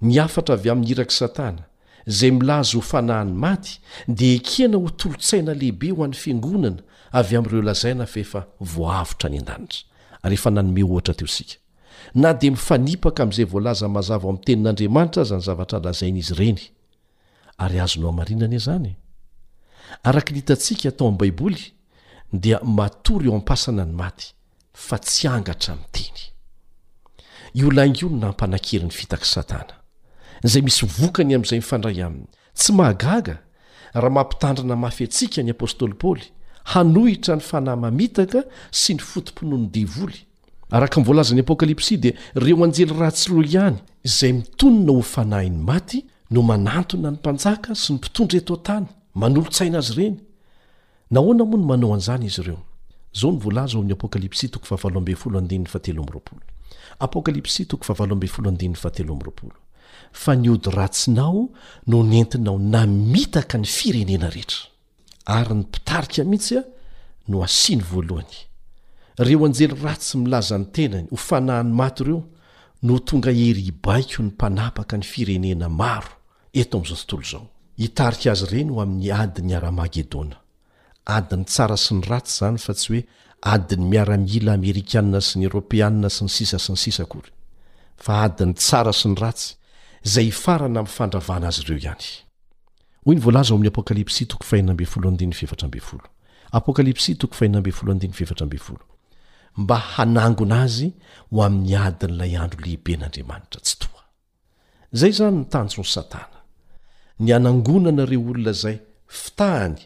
[0.01, 1.63] ny afatra avy amin'ny irak' satana
[2.17, 3.71] zay milaza hofanahy ny maty
[4.17, 6.81] di akiana hotolontsaina lehibe ho an'ny fiangonana
[7.19, 8.41] avy amin'ireo lazaina fa efa
[8.71, 11.27] voavotra ny an-danitraao hato
[12.21, 16.59] na dia mifanipaka amin'izay voalaza mazava amin'ny tenin'andriamanitra aza ny zavatra lazaina izy ireny
[17.63, 18.91] ary azo no amarinan e zany
[20.09, 21.61] araka n itantsika atao amin'n baiboly
[22.43, 24.27] dia matory eo ampasana ny maty
[24.85, 26.17] fa tsy angatra mi'teny
[27.59, 29.75] iolaingio no nampanan-kery ny fitaka satana
[30.51, 32.27] zay misy vokany amin'izay mifandray aminy
[32.59, 33.35] tsy mahagaga
[34.01, 36.25] raha mampitandrina mafy atsika ny apôstôly paoly
[36.71, 38.39] hanohitra ny fanahy mamitaka
[38.79, 40.19] sy ny fotomponoha ny devoly
[40.71, 43.75] araka myvolaza ny apokalypsy dia reo anjely ratsi ro ihany
[44.07, 45.99] izay mitoninao ho fanahi ny maty
[46.31, 50.15] no manantona ny mpanjaka sy ny mpitondry eto tany manolotsaina azy reny
[51.11, 53.11] nahoana moa no manao anizany izy ireoo
[60.13, 61.49] fa niody ratsinao
[61.87, 64.59] no nentinao namitaka ny firenena rehetra
[65.25, 66.63] ary ny mpitarika mitsya
[67.27, 68.27] no asiany voalohay
[69.19, 72.23] reo anjely ratsy milaza ny tenany ho fanahiny mato ireo
[72.83, 76.07] no tonga herybaiko ny mpanapaka ny firenena maro
[76.53, 77.47] eto amin'izao tontolo izao
[77.77, 80.35] hitarika azy ireny ho amin'ny adiny aramagedona
[81.05, 83.03] adiny tsara sy ny ratsy izany fa tsy hoe
[83.41, 87.29] adiny miara-miila amerikanina sy ny eropeanina sy ny sisa sy ny sisa kory
[87.97, 89.55] fa adiny tsara sy ny ratsy
[90.07, 92.25] izay hifarana ami'y fandravana azy ireo ihany'
[99.57, 100.87] mba hanangona azy
[101.31, 104.03] ho amin'ny adin'ilay andro lehiben'andriamanitra tsy toa
[104.95, 106.39] izay zany ny tanjony satana
[107.23, 108.77] ny anangonana reo olona zay
[109.21, 109.77] fitahany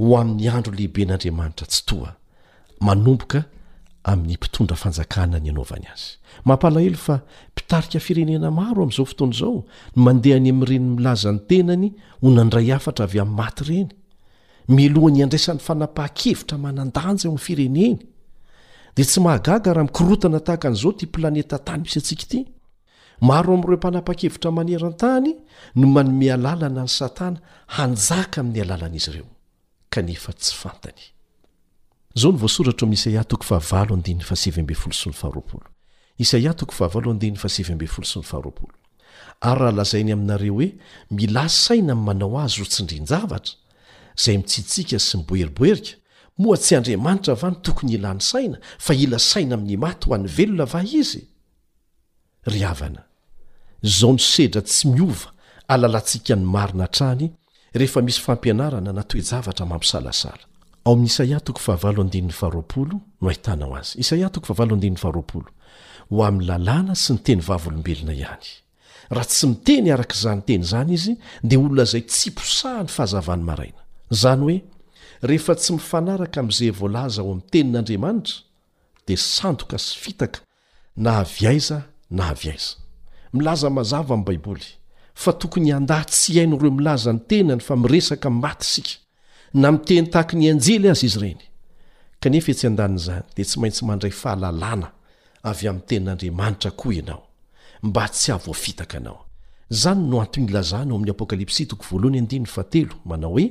[0.00, 2.10] ho amin'ny andro lehiben'andriamanitra tsy toa
[2.86, 3.40] manomboka
[4.12, 6.08] amin'ny mpitondra fanjakana ny anaovany azy
[6.48, 7.16] mampalahelo fa
[7.52, 9.56] mpitarika firenena maro amin'izao fotoana izao
[9.96, 11.86] n mandeha any amin'ireny milazany tenany
[12.20, 13.90] ho nandray afatra avy amin'ny maty reny
[14.78, 17.94] milohany andraisan'ny fanapaha-kevitra manan-danjy am'nyfireneny
[18.96, 22.40] dia tsy mahagaga raha mikorotana tahaka an'izao ty planeta tany misy atsika ity
[23.20, 25.30] maro amiro mpanapa-kevitra manerantany
[25.78, 27.38] no manome alalana ny satana
[27.76, 29.28] hanjaka aminy alalanaizy ireo
[29.92, 30.54] keftsy
[36.74, 38.66] fant ary
[39.44, 40.68] raha lazainy aminareo hoe
[41.10, 43.54] mila saina am manao azy ro tsindrinjavatra
[44.24, 45.92] zay mitsintsika sy miboeriboerika
[46.38, 50.28] moa tsy andriamanitra vano tokony ila ny saina fa ila saina amin'ny maty ho an'ny
[50.28, 51.22] velona va izy
[52.46, 53.02] ry avana
[53.82, 55.28] zao ny sedra tsy miova
[55.68, 57.26] alalantsika ny marina atrany
[57.72, 61.32] rehefa misy fampianarana natoejavatra mampisalasala'na sy
[66.84, 68.48] ny teny vavolombelona ihany
[69.14, 71.12] raha tsy miteny arak'izany teny izany izy
[71.48, 73.80] dia olonazay tsy posaha ny fahazavany maraina
[74.10, 74.56] zany oe
[75.28, 78.36] rehefa tsy mifanaraka amin'izay voalaza ho amin'ny tenin'andriamanitra
[79.06, 80.40] dia sandoka sy fitaka
[81.04, 81.78] na havyaiza
[82.18, 82.76] na avy aiza
[83.36, 84.66] milaza mazava amin'ny baiboly
[85.22, 88.92] fa tokony anday tsy ihaino ireo milaza ny tenany fa miresaka imatysika
[89.60, 91.40] na miteny tahaky ny anjely azy izy ireny
[92.22, 94.88] kanefa etsy an-danin'izany dia tsy maintsy mandray fahalalàna
[95.50, 97.22] avy amin'ny tenin'andriamanitra koa ianao
[97.82, 99.20] mba tsy havoafitaka anao
[99.70, 103.46] izany no antony lazanao amin'ny apokalypsy to hmanao oe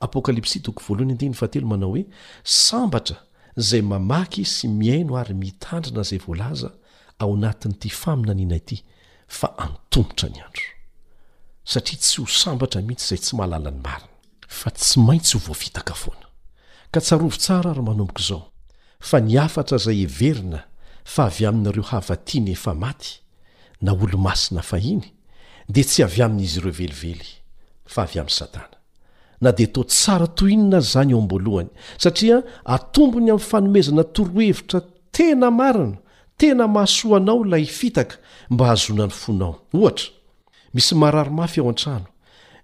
[0.00, 2.04] apokalipsia toko voalohany andinany fatelo manao hoe
[2.44, 3.16] sambatra
[3.60, 6.70] izay mamaky sy miaino ary mitandrina izay voalaza
[7.22, 8.76] ao natin'ity famina ny iana ty
[9.38, 10.66] fa antonotra ny andro
[11.72, 14.14] satria tsy ho sambatra mihitsy izay tsy mahalala ny marina
[14.58, 16.26] fa tsy maintsy ho voavitaka foana
[16.90, 18.42] ka tsarovo tsara ary manomboka izao
[19.08, 20.60] fa ny afatra izay heverina
[21.12, 23.10] fa avy aminaireo havatiany efa maty
[23.82, 25.06] na olo-masina fahiny
[25.72, 27.30] dia tsy avy amin'izy ireo velively
[27.86, 28.77] fa avy amin'ny satana
[29.40, 31.68] na dia to tsara toinona azy zany eo amboalohany
[32.02, 32.36] satria
[32.74, 34.78] atombony ami'ny fanomezana torohevitra
[35.14, 35.96] tena marina
[36.38, 38.16] tena mahasoanao lay fitaka
[38.50, 40.08] mba hahazona ny fonao ohatra
[40.74, 42.06] misy mahararomafy eao an-trano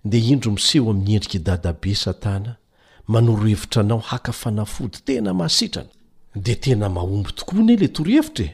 [0.04, 2.56] dia indro miseho amin'nyendrika dada be satana
[3.08, 5.88] manoro hevitra anao hakafanafody tena mahasitrana
[6.36, 8.50] di tena mahombo tokoane la torohevitra e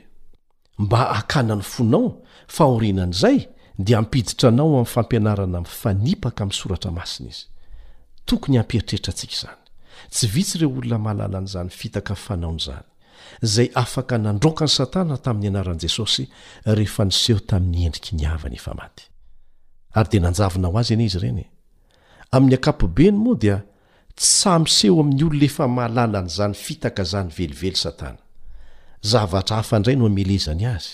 [0.79, 2.17] mbah hakana ny fonao
[2.49, 3.39] fahorinan' izay
[3.79, 7.50] dia ampiditra anao amin'ny fampianarana m'ny fanipaka mi'ny soratra masina izy
[8.27, 9.59] tokony hamperitreritra atsika izany
[10.11, 12.85] tsy vitsy ireo olona mahalalan' izany fitaka fanaon'izany
[13.43, 16.27] zay afaka nandroka ny satana tamin'ny anaran'i jesosy
[16.67, 19.05] rehefa niseho tamin'ny endriky niavany efa maty
[19.99, 21.45] ary dia nanjavinao azy eny izy ireny
[22.37, 23.59] amin'ny akapobeny moa dia
[24.15, 28.19] tts amyseho amin'ny olona efa mahalalan' izany fitaka zany velively satana
[29.03, 30.91] zavatra hafa indray no amelezany azy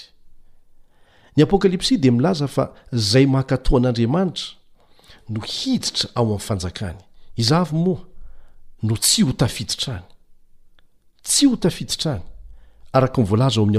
[1.37, 2.71] ny apôkalipsi dia milaza fa
[3.11, 4.55] zay makatohan'andriamanitra
[5.29, 7.06] no hiditra ao amin'n fanjakany
[7.37, 8.01] izaavy moa
[8.83, 10.05] no tsy ho tafiditrany
[11.23, 12.23] tsy ho tafiditrany
[12.93, 13.79] araka nyvoalaza ao ami'ny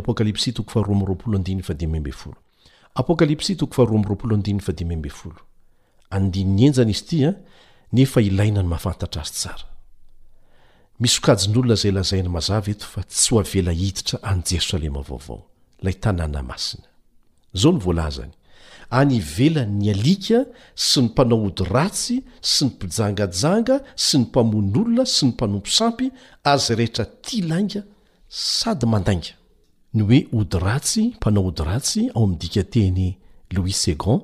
[2.97, 3.57] apokalipsy
[6.09, 7.35] andininy enjany izy itya ah,
[7.93, 9.65] nefa ilaina ny mahafantatra azy tsara
[11.01, 15.41] misy okajon'olona zay lazaiany mazava eto fa tsy ho avela hiditra any jerosalema vaovao
[15.83, 16.87] lay tanàna masina
[17.61, 18.33] zao ny volazany
[18.89, 20.41] anyvelany ny alika
[20.75, 26.07] sy ny mpanao odyratsy sy ny mpijangajanga sy ny mpamon' olona sy ny mpanompo sampy
[26.47, 27.81] azay rehetra ti lainga
[28.31, 29.33] sady mandainga
[29.97, 33.01] ny oe odyratsy mpanao odyratsy ao amin'ny dika teny
[33.55, 34.21] louis segon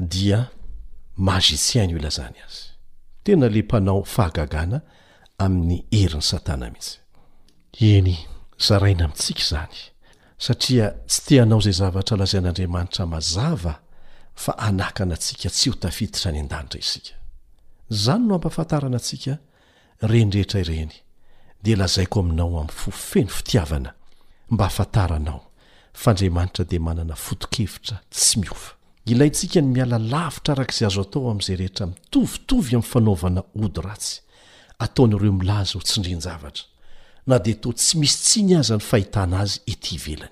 [0.00, 0.40] dia
[1.16, 2.64] magisieny ola zany azy
[3.24, 4.80] tena le mpanao fahagagana
[5.44, 6.96] amin'ny herin'ny satana mihitsy
[7.98, 8.14] eny
[8.68, 9.76] zaraina amitsika zany
[10.38, 13.74] satria tsy teanao zay zavatra lazain'andriamanitra mazava
[14.38, 15.90] f na aka ty ia a
[16.30, 16.46] i ny
[18.26, 19.34] no ampaafntaana asika
[20.02, 20.88] renyreheta iey
[21.64, 23.56] delioaomfeoeiy
[29.08, 37.94] iantsika ny miala lavitra arak'izay azo atao am'zay rehetra mitovitovy am'ny fanaovanayatyto'ireoaza tnnn deto tsy
[38.00, 38.86] misy tsiny azany hia
[39.18, 39.26] ay
[39.66, 39.76] ey
[40.14, 40.26] eny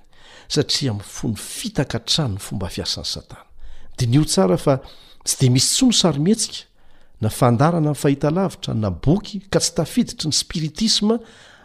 [0.49, 3.46] satria mifony fitaka tranony fomba fiasan'ny satana
[3.97, 4.79] dia ny ol tsara fa
[5.25, 6.65] tsy dia misy tsono sarymihetsika
[7.21, 11.17] na fandarana nny fahita lavitra na boky ka tsy tafiditry ny spiritisma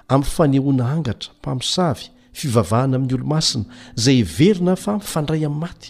[0.08, 3.66] amin'n fanehoana angatra mpamosavy fivavahana amin'ny olomasina
[3.96, 5.90] zay verina fa mifandray amin'ny maty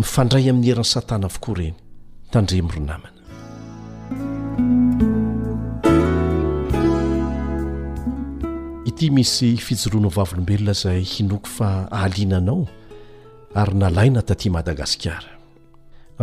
[0.00, 1.76] mifandray amin'ny herin'ny satana avokoa ireny
[2.32, 3.14] tandre my ro namana
[8.88, 12.64] ity misy fijoroana vavolombelona zay hinoky fa ahaliananao
[13.56, 15.32] ary nalaina taty madagasikara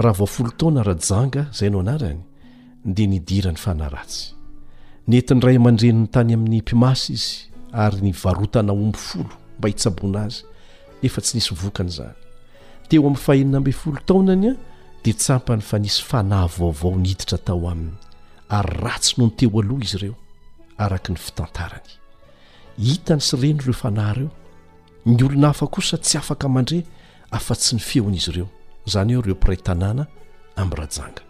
[0.03, 2.19] raha vaofolo taona rajanga zay no anarany
[2.95, 4.21] dia nidira ny fanahratsy
[5.11, 7.31] netiny ray amandreniny tany amin'ny empimasy izy
[7.83, 10.39] ary nyvarotana o myfolo mba hitsabona azy
[11.03, 12.15] nefa tsy nisy vokany zany
[12.87, 14.55] teo amin'ny faheninamby folo taonany a
[15.03, 17.95] dia tsampany fa nisy fanahy vaovao nhiditra tao aminy
[18.57, 20.15] ary ratsy no nyteo aloha izy ireo
[20.85, 21.89] araka ny fitantarany
[22.87, 24.29] hitany sy reny ireo fanahyreo
[25.15, 26.85] ny olona hafa kosa tsy afaka man-dreny
[27.33, 28.47] afa-tsy ny feona izy ireo
[28.87, 30.03] izany eo reo piraytanàna
[30.61, 31.23] amin'ny rajanga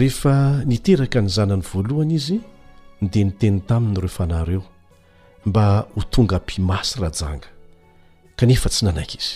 [0.00, 0.34] rehefa
[0.70, 2.36] niteraka ny zanany voalohany izy
[3.10, 4.62] dia niteny taminyireo fanahreo
[5.48, 5.64] mba
[5.94, 7.48] ho tonga mpimasy rajanga
[8.38, 9.34] kanefa tsy nanaiky izy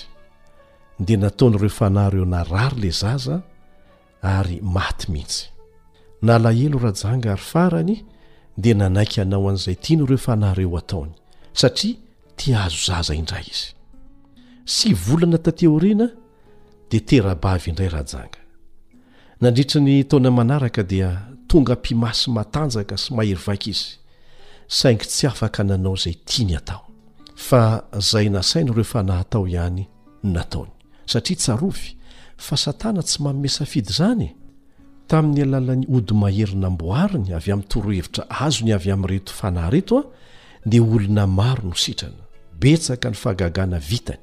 [1.05, 3.34] dia nataonyireo fanahyr eo narary lay zaza
[4.34, 5.42] ary maty mihitsy
[6.26, 7.94] nalahelo rajanga ary farany
[8.62, 11.12] dia nanaiky hanao an'izay tia ny ireo fanahyreo ataony
[11.61, 11.94] satria
[12.36, 13.80] ti azo zaza indray izy
[14.66, 16.08] sy volana tateorina
[16.90, 18.20] deidrayhnandrita
[19.80, 21.08] ny taona aka dia
[21.48, 23.96] tonga mpimasy matanjaka sy maheryaika izy
[24.68, 26.16] saingy tsy afaao ayyy
[29.56, 29.86] ooy
[31.06, 31.88] satria tsarovy
[32.36, 34.28] fa satana tsy maomesafidy zany
[35.08, 39.26] tamin'ny alalan'ny od maherina mboariny avy am'nytooheviraazony ay am'ed
[40.70, 42.18] olona maro nositrany
[42.61, 44.22] betsaka ny fahgagana vitany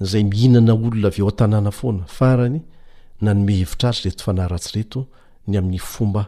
[0.00, 2.60] ayihinnaolona o-naonafarany
[3.22, 5.00] nanymehevira azy reto fanaatseto
[5.48, 6.22] ny a'ny oba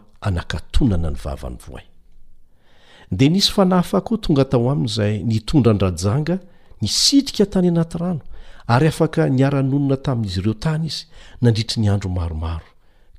[3.10, 6.36] nnnysy anao tonga atao amn'zay nitondra nrajanga
[6.82, 8.20] ny sitrika tany anaty rano
[8.66, 11.06] ary afaka nyaranonona tamin'izy ireo tany izy
[11.42, 12.66] nandritra nyandro maromaro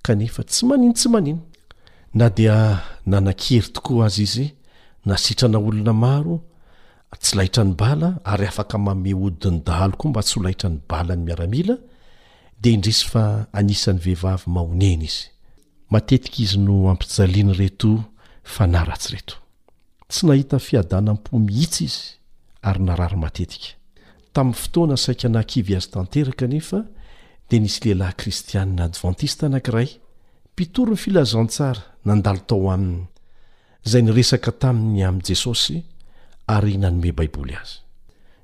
[0.09, 1.37] ea tsy aninotsy aino
[2.13, 4.45] na dia nanakery tokoa azy izy
[5.05, 6.39] nasitrana olona maro
[7.15, 11.15] tsy lahitra ny bala ary afaka mame odiny dalo koa mba tsy holahitra ny bala
[11.15, 11.75] ny miaramila
[12.61, 15.27] dia indrisy fa anisany vehivavy mahonena izy
[15.91, 18.03] matetika izy no ampijaliany reto
[18.43, 19.35] fanaratsy reto
[20.11, 22.03] tsy nahita fiadanam-pomihitsy izy
[22.67, 23.69] ary narary matetika
[24.33, 26.79] tamin'ny fotoana saika nakivy azy tantera ka nefa
[27.49, 29.89] dia nisy lehilahy kristianina advantista anank'iray
[30.53, 33.05] mpitory ny filazantsara nandalo tao aminy
[33.89, 35.79] zay nyresaka tamin'ny amin' jesosy
[36.49, 37.77] ary nanome baiboly azy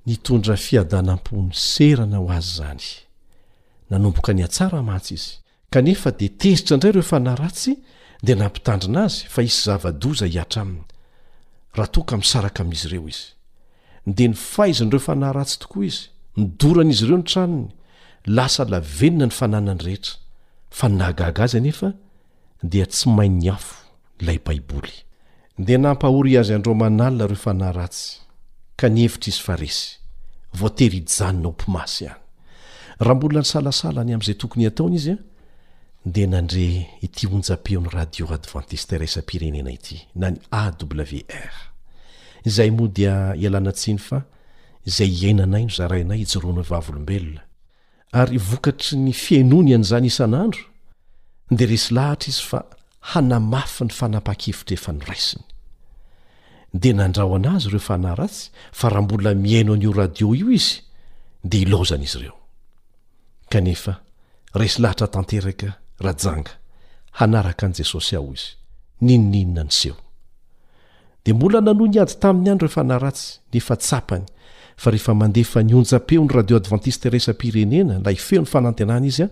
[0.10, 2.82] nitondra fiadanam-pony serana ho azy zany
[3.92, 5.30] nanomboka ny atsara matsy izy
[5.74, 7.72] kanefa de tezitra indray ireo fanahyratsy
[8.26, 10.86] di nampitandrina azy fa isy zavadoza hiatra ami'ny
[11.76, 13.24] raha toaka misaraka amin'izy ireo izy
[14.16, 16.02] de ny faizinyireo fanahy ratsy tokoa izy
[16.40, 17.68] midoran'izy ireo ny tranony
[18.38, 20.14] lasa lavenina ny fananany rehetra
[20.78, 21.88] fa nynahgaga azy anefa
[22.72, 23.74] dia tsy mainy afo
[24.20, 24.96] ilay baiboly
[25.58, 28.20] de nampahory azy andro manalina reo efa na ratsy
[28.80, 30.00] ka ny evitra izy fa resy
[30.60, 32.20] voatery ijanonao mpomasy hany
[33.00, 35.18] raha mbola nysalasala ny amn'izay tokony ataona izy a
[36.06, 41.54] de nandre iti onja-peo ny radio advantisteraisa m-pirenena ity na ny awr
[42.46, 44.26] zay moa dia ialanatsiny fa
[44.86, 47.42] zay iainanay no zarainay hijoroano vavolombelona
[48.12, 50.66] ary vokatry ny fiainony an'izany isan'andro
[51.52, 52.64] de resy lahatra izy fa
[53.12, 55.44] hanamafy ny fanapa-kevitra efa nyraisiny
[56.74, 60.82] dea nandrao anazy ireo fa naratsy fa raha mbola miaino an'io radio io izy
[61.44, 62.36] dia ilozana izy ireo
[63.50, 63.94] kanefa
[64.54, 66.52] rasy lahatra tanteraka rajanga
[67.12, 68.48] hanaraka an'i jesosy aho izy
[69.02, 69.98] ninoninona nyseho
[71.26, 74.26] dia mbola nano ni ady taminy any reo fa naratsy nefa tsapany
[74.78, 79.30] fa rehefa mandefa nionja-peo ny radio advantiste resa mpirenena la ifeo ny fanantenana izy a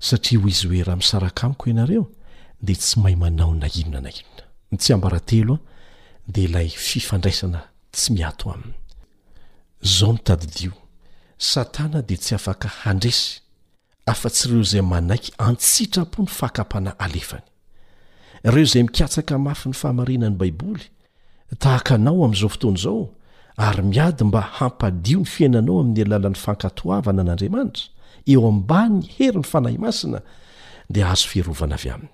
[0.00, 2.04] satriaho izy oe raha misaraka amiko ianareo
[2.66, 4.10] de tsy mahay manao na inona
[10.28, 10.70] aotdi
[11.50, 13.26] satana de tsy afaka handresy
[14.12, 17.42] afa-tsyireo zay manaiky antsitrapo ny fakapana alefany
[18.48, 20.84] ireo zay mikatsaka mafy ny fahamarinany baiboly
[21.62, 23.00] tahaka anao amn'izao fotoany izao
[23.66, 27.84] ary miady mba hampadio ny fiainanao amin'ny alalan'ny fankatoavana an'anriamanitra
[28.26, 30.20] eo ambany hery ny fanahy masina
[30.94, 32.10] de azo fiherovana avy aminy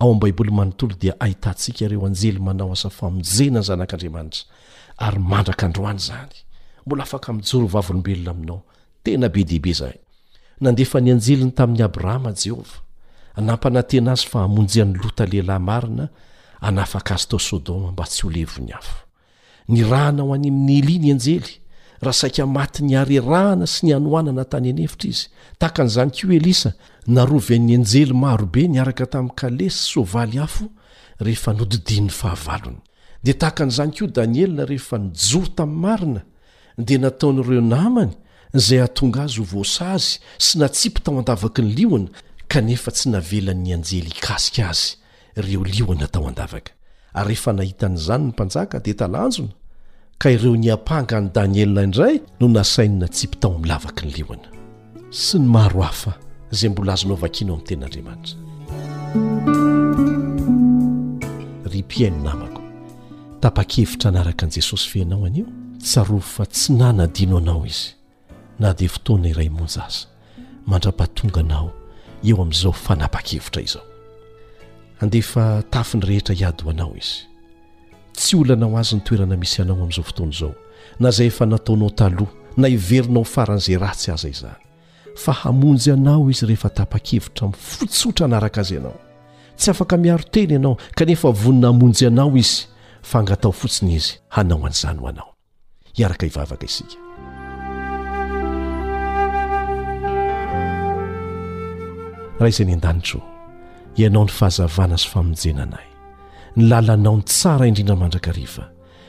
[0.00, 4.42] ao ami'y baiboly manontolo dia ahitantsika ireo anjely manao asa famonjena ny zanak'andriamanitra
[5.06, 6.36] ary mandraka androany zany
[6.86, 8.60] mbola afaka mijoro vavolombelona aminao
[9.02, 9.96] tena be dehibe zaay
[10.60, 12.76] nandefa ny anjeliny tamin'ny abrahama jehova
[13.36, 16.04] anampanantena azy fa amonjyan'ny lota lehilahy marina
[16.60, 19.04] anafaka azo tao sodoma mba tsy holevony afo
[19.68, 21.48] ny ranao any ami'ny elia ny anjely
[22.02, 25.26] raha saika maty ny arerahana sy ny anoanana tany anyevitra izy
[25.60, 26.70] tahakan'izany ko elisa
[27.16, 30.64] narovy n'ny anjely marobe niaraka tami'n kalesysoavaly afo
[31.26, 32.76] rehefa nodidinn'ny fahavaony
[33.24, 36.20] de tahakan'izany ko danielna rehefa nijoro tami'ny marina
[36.86, 38.12] dia nataon'ireo namany
[38.66, 40.10] zay atonga azy o vosa azy
[40.44, 42.08] sy natsipy tao adavaka ny liana
[42.52, 44.88] kanefa tsy navelan'nyanjely ikasika azy
[45.44, 46.20] reo lina to
[47.12, 49.48] adavaahn'zanynymnadnna
[50.20, 54.48] ka ireo nyampanga ny danielia indray no nasainina tsy mpitao amin'nlavaka ny lioana
[55.10, 56.12] sy ny maro hafa
[56.52, 58.36] izay mbola azonao vakiano amin'ny ten'andriamanitra
[61.72, 62.60] rypiainy namako
[63.40, 65.46] tapa-kevitra anaraka an'i jesosy feanao anio
[65.80, 67.90] tsaro fa tsy nanadino anao izy
[68.58, 70.04] na dia fotoana iray monjaza
[70.68, 71.72] mandra-pahatonganao
[72.24, 73.82] eo amin'izao fanapa-kevitra izao
[75.00, 77.29] andefa tafiny rehetra hiady ho anao izy
[78.20, 80.54] tsy olanao azy ny toerana misy ianao amin'izao fotony izao
[80.98, 84.62] na izay efa nataonao taloha na hiverinao faran'izay ratsy aza izany
[85.24, 88.98] fa hamonjy anao izy rehefa tapa-kevitra min'ny fotsotra naraka azy ianao
[89.56, 92.66] tsy afaka miaro teny ianao kanefa vonina hamonjy anao izy
[93.02, 95.30] fa ngatao fotsiny izy hanao any izany ho anao
[95.96, 96.96] hiaraka hivavaka isika
[102.40, 103.20] raha izay ny an-danitro
[103.96, 105.88] ianao ny fahazavana sy famonjenanay
[106.56, 108.68] ny lalanao ny tsara indrindra mandrakarefa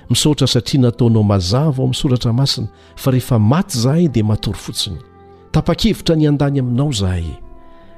[0.10, 4.98] misaotra satria nataonao mazava ao amin'ny soratra masina fa rehefa maty izahay dia matory fotsiny
[5.52, 7.26] tapa-kevitra ny an-dany aminao izahay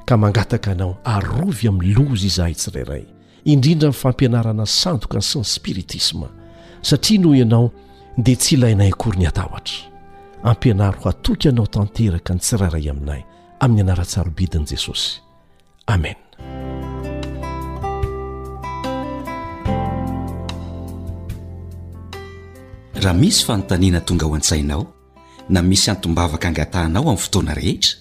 [0.06, 3.04] ka mangataka anao arovy amin'ny lozy izahay tsirairay
[3.44, 6.30] indrindra nny fampianarana sandoka ny sy ny spiritisma
[6.82, 7.72] satria noho ianao
[8.18, 9.92] dia tsy ilainay akory ny hatahotra
[10.44, 13.22] ampianary hatoika anao tanteraka ny tsirairay aminay
[13.60, 15.20] amin'ny anaratsarobidin'i jesosy
[15.88, 16.16] amen
[23.04, 24.84] raha misy fanontaniana tonga ho an-tsainao
[25.54, 27.92] na misy antombavaka angatahnao am fotoana rehetra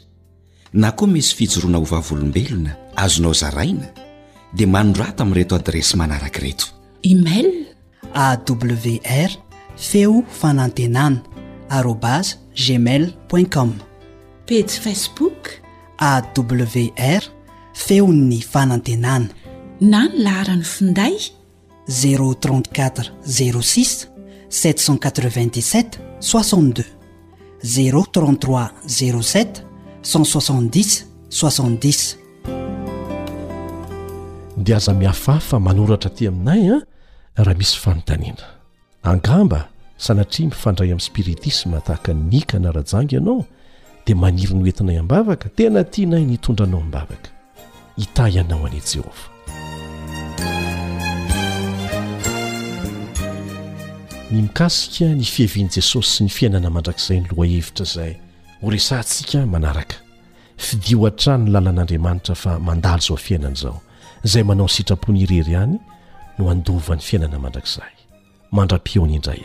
[0.83, 2.73] na koa misy fijoroana ho vavolombelona
[3.05, 3.87] azonao zaraina
[4.57, 6.65] dia manodra tamy reto adresy manaraki reto
[7.11, 7.51] email
[8.25, 9.31] awr
[9.91, 11.19] feo fanantenana
[11.79, 12.27] arobas
[12.65, 13.05] jmail
[13.55, 13.71] com
[14.49, 15.39] patse facebook
[16.11, 17.23] awr
[17.75, 19.29] feo nyfaantnana
[19.81, 21.17] lharndy
[21.89, 24.12] z406
[24.53, 24.97] 7 0
[34.63, 36.81] dia aza mihafaafa manoratra aty aminay a ah?
[37.35, 38.45] raha misy fanontaniana
[39.03, 43.45] angamba sanatria mifandray amin'ny spiritisma tahaka nika na ra-jangy ianao
[44.07, 47.31] dia maniry no hoentinay ambavaka tena tinay nitondra anao mmbavaka
[47.97, 49.32] hitay ianao an'i jehova
[54.33, 58.15] ny mikasika ny fihevian'i jesosy sy ny fiainana mandrakizay ny loha hevitra izay
[58.65, 59.99] horesantsika manaraka
[60.69, 63.75] fidio an-trany ny lalan'andriamanitra fa mandalo izao fiainanaizao
[64.25, 65.75] izay manao sitrapony irery ihany
[66.39, 67.93] no andova ny fiainana mandrakzay
[68.57, 69.45] mandra-pioan' indray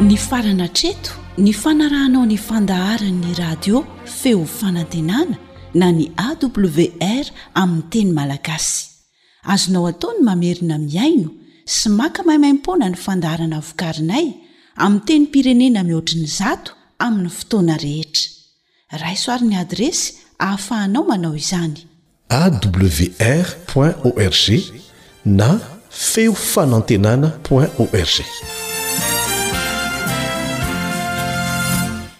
[0.00, 5.36] ny farana treto ny fanaranao ny fandaharan'ny radio feo fanantenana
[5.78, 7.24] na ny awr
[7.62, 8.84] amin'ny teny malagasy
[9.52, 11.28] azonao ataony mamerina miaino
[11.74, 14.26] sy maka mahimaimpona ny fandarana vokarinay
[14.84, 16.70] amiy teny pirenena mihoatriny zato
[17.06, 20.08] amin'ny fotoana rehetra raisoaryny adresy
[20.42, 21.78] hahafahanao manao izany
[22.40, 23.48] awr
[24.08, 24.46] org
[25.40, 25.50] na
[26.10, 28.75] feo fanantenana org